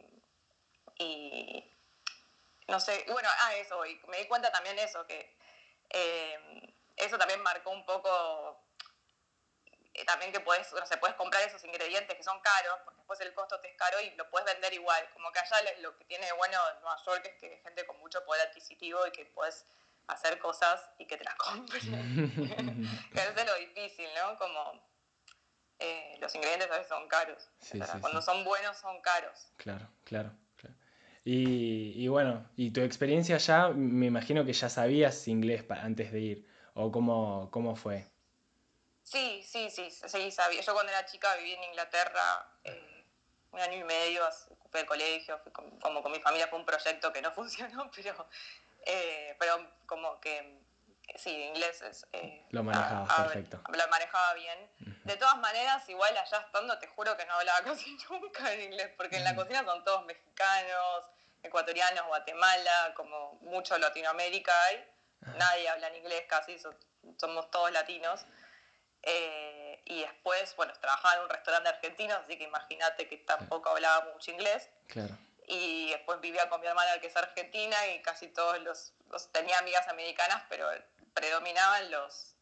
y, 0.98 1.78
no 2.68 2.80
sé, 2.80 3.06
bueno, 3.10 3.30
ah, 3.42 3.56
eso, 3.56 3.86
y 3.86 4.00
me 4.08 4.18
di 4.18 4.28
cuenta 4.28 4.52
también 4.52 4.78
eso, 4.80 5.06
que 5.06 5.38
eh, 5.90 6.74
eso 6.96 7.18
también 7.18 7.42
marcó 7.42 7.72
un 7.72 7.86
poco 7.86 8.64
eh, 9.94 10.06
también 10.06 10.32
que 10.32 10.40
puedes, 10.40 10.72
no 10.72 10.86
sé, 10.86 10.98
puedes 10.98 11.18
comprar 11.18 11.44
esos 11.44 11.64
ingredientes 11.66 12.16
que 12.16 12.24
son 12.24 12.40
caros, 12.40 12.80
porque 12.86 13.00
después 13.00 13.20
el 13.20 13.34
costo 13.34 13.60
te 13.60 13.70
es 13.70 13.76
caro 13.76 14.00
y 14.00 14.12
lo 14.12 14.30
puedes 14.30 14.46
vender 14.54 14.74
igual. 14.74 15.10
Como 15.14 15.32
que 15.32 15.40
allá 15.40 15.58
lo 15.80 15.98
que 15.98 16.06
tiene 16.06 16.32
bueno 16.34 16.58
Nueva 16.76 16.96
York 17.06 17.26
es 17.26 17.36
que 17.40 17.58
gente 17.64 17.86
con 17.86 18.00
mucho 18.00 18.24
poder 18.24 18.48
adquisitivo 18.48 19.06
y 19.08 19.12
que 19.12 19.26
puedes 19.26 19.66
hacer 20.10 20.40
cosas 20.40 20.82
y 20.98 21.06
que 21.06 21.18
te 21.18 21.24
las 21.24 21.36
compren. 21.36 21.82
que 23.14 23.20
es 23.42 23.46
lo 23.46 23.56
difícil, 23.56 24.08
¿no? 24.16 24.38
Como 24.38 24.90
eh, 25.80 26.18
los 26.20 26.34
ingredientes 26.36 26.70
a 26.70 26.74
veces 26.74 26.88
son 26.88 27.08
caros. 27.08 27.50
cuando 28.02 28.22
son 28.22 28.44
buenos 28.44 28.78
son 28.78 29.02
caros. 29.02 29.48
Claro, 29.58 29.88
claro. 30.04 30.32
claro. 30.58 30.76
Y, 31.24 31.94
y, 31.96 32.08
bueno, 32.08 32.50
y 32.56 32.72
tu 32.72 32.82
experiencia 32.82 33.36
allá, 33.36 33.70
me 33.70 34.08
imagino 34.08 34.46
que 34.46 34.54
ya 34.54 34.70
sabías 34.70 35.28
inglés 35.28 35.64
antes 35.70 36.12
de 36.12 36.20
ir, 36.20 36.48
o 36.74 36.92
cómo, 36.92 37.50
cómo 37.52 37.76
fue. 37.76 38.06
Sí, 39.04 39.44
sí, 39.44 39.70
sí, 39.70 39.90
sí, 39.90 40.32
sabía. 40.32 40.62
Yo 40.62 40.74
cuando 40.74 40.92
era 40.92 41.06
chica 41.06 41.36
viví 41.38 41.54
en 41.54 41.64
Inglaterra 41.64 42.48
eh, 42.64 43.06
un 43.52 43.60
año 43.60 43.78
y 43.78 43.84
medio, 43.84 44.22
fui 44.70 44.82
al 44.82 44.86
colegio, 44.86 45.42
como, 45.82 46.04
con 46.04 46.12
mi 46.12 46.20
familia 46.20 46.48
fue 46.48 46.60
un 46.60 46.66
proyecto 46.66 47.12
que 47.12 47.22
no 47.22 47.32
funcionó, 47.36 47.90
pero 47.96 48.28
eh, 48.86 49.36
pero 49.40 49.72
como 49.86 50.20
que 50.20 50.60
sí, 51.16 51.32
inglés 51.32 51.82
es... 51.82 52.08
Eh, 52.14 52.46
lo 52.52 52.64
manejaba 52.64 53.08
perfecto. 53.08 53.62
Lo 53.68 53.88
manejaba 53.88 54.34
bien. 54.34 54.70
De 55.04 55.18
todas 55.18 55.38
maneras, 55.38 55.88
igual 55.90 56.16
allá 56.16 56.38
estando, 56.40 56.78
te 56.80 56.88
juro 56.88 57.16
que 57.18 57.26
no 57.26 57.34
hablaba 57.34 57.62
casi 57.64 57.98
nunca 58.10 58.54
en 58.54 58.62
inglés, 58.62 58.92
porque 58.98 59.18
en 59.18 59.24
la 59.24 59.36
cocina 59.36 59.64
son 59.66 59.84
todos 59.84 60.06
mexicanos, 60.06 61.06
ecuatorianos, 61.44 62.06
Guatemala, 62.08 62.94
como 62.96 63.34
mucho 63.42 63.78
Latinoamérica 63.78 64.54
hay. 64.66 64.86
Nadie 65.38 65.68
habla 65.68 65.88
en 65.88 65.96
inglés 65.98 66.24
casi, 66.28 66.58
somos 67.18 67.52
todos 67.52 67.72
latinos. 67.72 68.26
Eh, 69.04 69.82
y 69.86 70.02
después, 70.02 70.56
bueno, 70.56 70.74
trabajaba 70.80 71.16
en 71.16 71.22
un 71.22 71.30
restaurante 71.30 71.70
argentino, 71.70 72.16
así 72.16 72.38
que 72.38 72.44
imagínate 72.44 73.08
que 73.08 73.18
tampoco 73.18 73.70
hablaba 73.70 74.12
mucho 74.14 74.32
inglés. 74.32 74.70
Claro. 74.88 75.18
Y 75.50 75.90
después 75.90 76.22
vivía 76.22 76.48
con 76.48 76.62
mi 76.62 76.68
hermana 76.68 77.00
que 77.02 77.08
es 77.08 77.16
argentina 77.18 77.76
y 77.88 78.02
casi 78.02 78.28
todos 78.28 78.60
los, 78.60 78.94
tenía 79.32 79.58
amigas 79.58 79.88
americanas, 79.88 80.44
pero 80.48 80.68
predominaban 81.14 81.90
los 81.92 82.36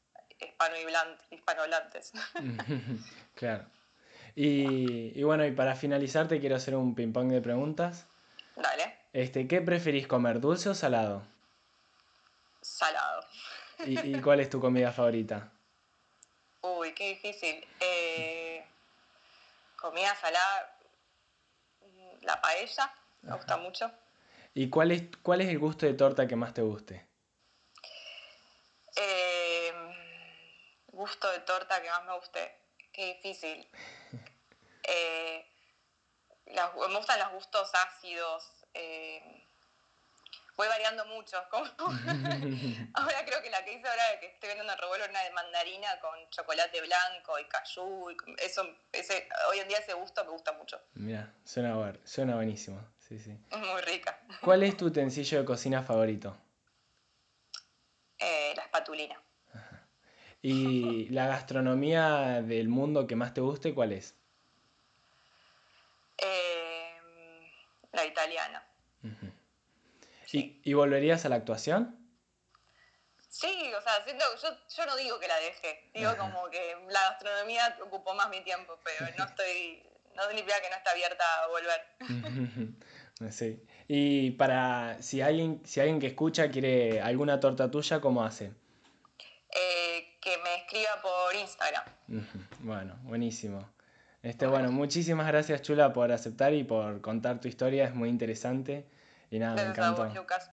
hispanohablantes. 1.31 2.11
claro. 3.35 3.65
Y, 4.35 5.19
y, 5.19 5.23
bueno, 5.23 5.45
y 5.45 5.51
para 5.51 5.75
finalizar 5.75 6.27
te 6.27 6.39
quiero 6.39 6.57
hacer 6.57 6.75
un 6.75 6.93
ping-pong 6.93 7.31
de 7.31 7.41
preguntas. 7.41 8.05
Dale. 8.55 8.97
Este, 9.13 9.47
¿Qué 9.47 9.61
preferís 9.61 10.07
comer, 10.07 10.39
dulce 10.39 10.69
o 10.69 10.75
salado? 10.75 11.23
Salado. 12.61 13.25
¿Y, 13.85 14.21
cuál 14.21 14.39
es 14.39 14.49
tu 14.49 14.59
comida 14.59 14.91
favorita? 14.91 15.51
Uy, 16.61 16.93
qué 16.93 17.09
difícil. 17.09 17.65
Eh, 17.79 18.65
comida 19.75 20.15
salada, 20.15 20.77
la 22.21 22.41
paella, 22.41 22.93
me 23.21 23.35
gusta 23.35 23.57
mucho. 23.57 23.91
¿Y 24.53 24.69
cuál 24.69 24.91
es, 24.91 25.03
cuál 25.21 25.41
es 25.41 25.49
el 25.49 25.59
gusto 25.59 25.85
de 25.85 25.93
torta 25.93 26.27
que 26.27 26.35
más 26.35 26.53
te 26.53 26.61
guste? 26.61 27.07
Eh, 28.95 29.73
gusto 30.87 31.29
de 31.31 31.39
torta 31.41 31.81
que 31.81 31.89
más 31.89 32.05
me 32.05 32.15
guste. 32.15 32.55
Qué 32.91 33.13
difícil. 33.15 33.67
Eh, 34.89 35.45
me 36.45 36.97
gustan 36.97 37.19
los 37.19 37.33
gustos 37.33 37.69
ácidos. 37.75 38.49
Eh, 38.73 39.45
voy 40.55 40.67
variando 40.67 41.05
mucho. 41.05 41.37
ahora 42.93 43.25
creo 43.25 43.41
que 43.41 43.49
la 43.49 43.63
que 43.63 43.73
hice 43.73 43.87
ahora 43.87 44.19
que 44.19 44.27
estoy 44.27 44.47
viendo 44.47 44.63
una 44.63 44.75
revuelo 44.75 45.05
una 45.09 45.23
de 45.23 45.31
mandarina 45.31 45.99
con 45.99 46.17
chocolate 46.29 46.81
blanco 46.81 47.37
y 47.39 47.45
cayú. 47.49 48.15
eso, 48.39 48.65
ese, 48.91 49.27
hoy 49.49 49.59
en 49.59 49.67
día 49.67 49.77
ese 49.77 49.93
gusto 49.93 50.23
me 50.25 50.31
gusta 50.31 50.53
mucho. 50.53 50.81
Mira, 50.93 51.33
suena, 51.45 51.93
suena 52.05 52.35
buenísimo. 52.35 52.81
Sí, 53.07 53.19
sí. 53.19 53.37
Muy 53.51 53.81
rica. 53.81 54.19
¿Cuál 54.41 54.63
es 54.63 54.75
tu 54.75 54.87
utensilio 54.87 55.39
de 55.39 55.45
cocina 55.45 55.81
favorito? 55.81 56.37
Eh, 58.19 58.53
la 58.55 58.63
espatulina. 58.63 59.21
¿Y 60.41 61.07
la 61.09 61.27
gastronomía 61.27 62.41
del 62.41 62.67
mundo 62.67 63.07
que 63.07 63.15
más 63.15 63.33
te 63.33 63.41
guste, 63.41 63.73
cuál 63.73 63.93
es? 63.93 64.15
Em, 66.17 67.49
la 67.93 68.05
italiana. 68.05 68.67
¿Y, 70.33 70.73
volverías 70.73 71.25
a 71.25 71.29
la 71.29 71.37
actuación? 71.37 71.95
Sí, 73.29 73.71
o 73.73 73.81
sea, 73.81 74.03
siento, 74.03 74.25
yo, 74.41 74.49
yo 74.75 74.85
no 74.85 74.95
digo 74.97 75.19
que 75.19 75.27
la 75.27 75.37
dejé, 75.39 75.89
digo 75.93 76.17
como 76.17 76.49
que 76.49 76.75
la 76.89 77.01
gastronomía 77.11 77.77
ocupó 77.81 78.13
más 78.13 78.29
mi 78.29 78.43
tiempo, 78.43 78.77
pero 78.83 79.05
no 79.17 79.23
estoy, 79.29 79.83
no 80.15 80.27
significa 80.27 80.59
que 80.59 80.69
no 80.69 80.75
está 80.75 80.91
abierta 80.91 81.43
a 81.43 81.47
volver. 81.47 81.81
Sí. 83.31 83.63
Y 83.87 84.31
para, 84.31 85.01
si 85.01 85.21
alguien, 85.21 85.61
si 85.65 85.79
alguien 85.79 85.99
que 85.99 86.07
escucha 86.07 86.49
quiere 86.49 87.01
alguna 87.01 87.39
torta 87.39 87.71
tuya, 87.71 88.01
¿cómo 88.01 88.23
hace? 88.23 88.51
Eh, 89.49 90.17
que 90.21 90.37
me 90.43 90.55
escriba 90.55 91.01
por 91.01 91.35
Instagram. 91.35 91.83
Bueno, 92.59 92.95
buenísimo. 93.03 93.69
Este, 94.21 94.45
bueno, 94.45 94.71
muchísimas 94.71 95.27
gracias 95.27 95.61
Chula 95.61 95.93
por 95.93 96.11
aceptar 96.11 96.53
y 96.53 96.63
por 96.63 97.01
contar 97.01 97.39
tu 97.39 97.47
historia, 97.47 97.85
es 97.85 97.95
muy 97.95 98.09
interesante. 98.09 98.85
Y 99.29 99.39
nada, 99.39 99.55
me 99.55 99.69
encantó. 99.69 100.05
Lucas. 100.13 100.51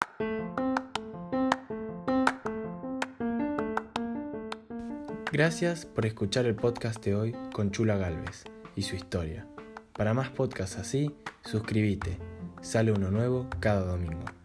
Gracias 5.33 5.87
por 5.87 6.05
escuchar 6.05 6.45
el 6.45 6.55
podcast 6.55 7.03
de 7.03 7.15
hoy 7.15 7.37
con 7.55 7.71
Chula 7.71 7.97
Galvez 7.97 8.45
y 8.77 8.83
su 8.83 8.97
historia. 8.97 9.47
Para 9.95 10.13
más 10.13 10.29
podcasts 10.29 10.77
así, 10.77 11.15
suscríbete. 11.43 12.32
Sale 12.63 12.93
uno 12.93 13.11
nuevo 13.11 13.49
cada 13.59 13.81
domingo. 13.81 14.42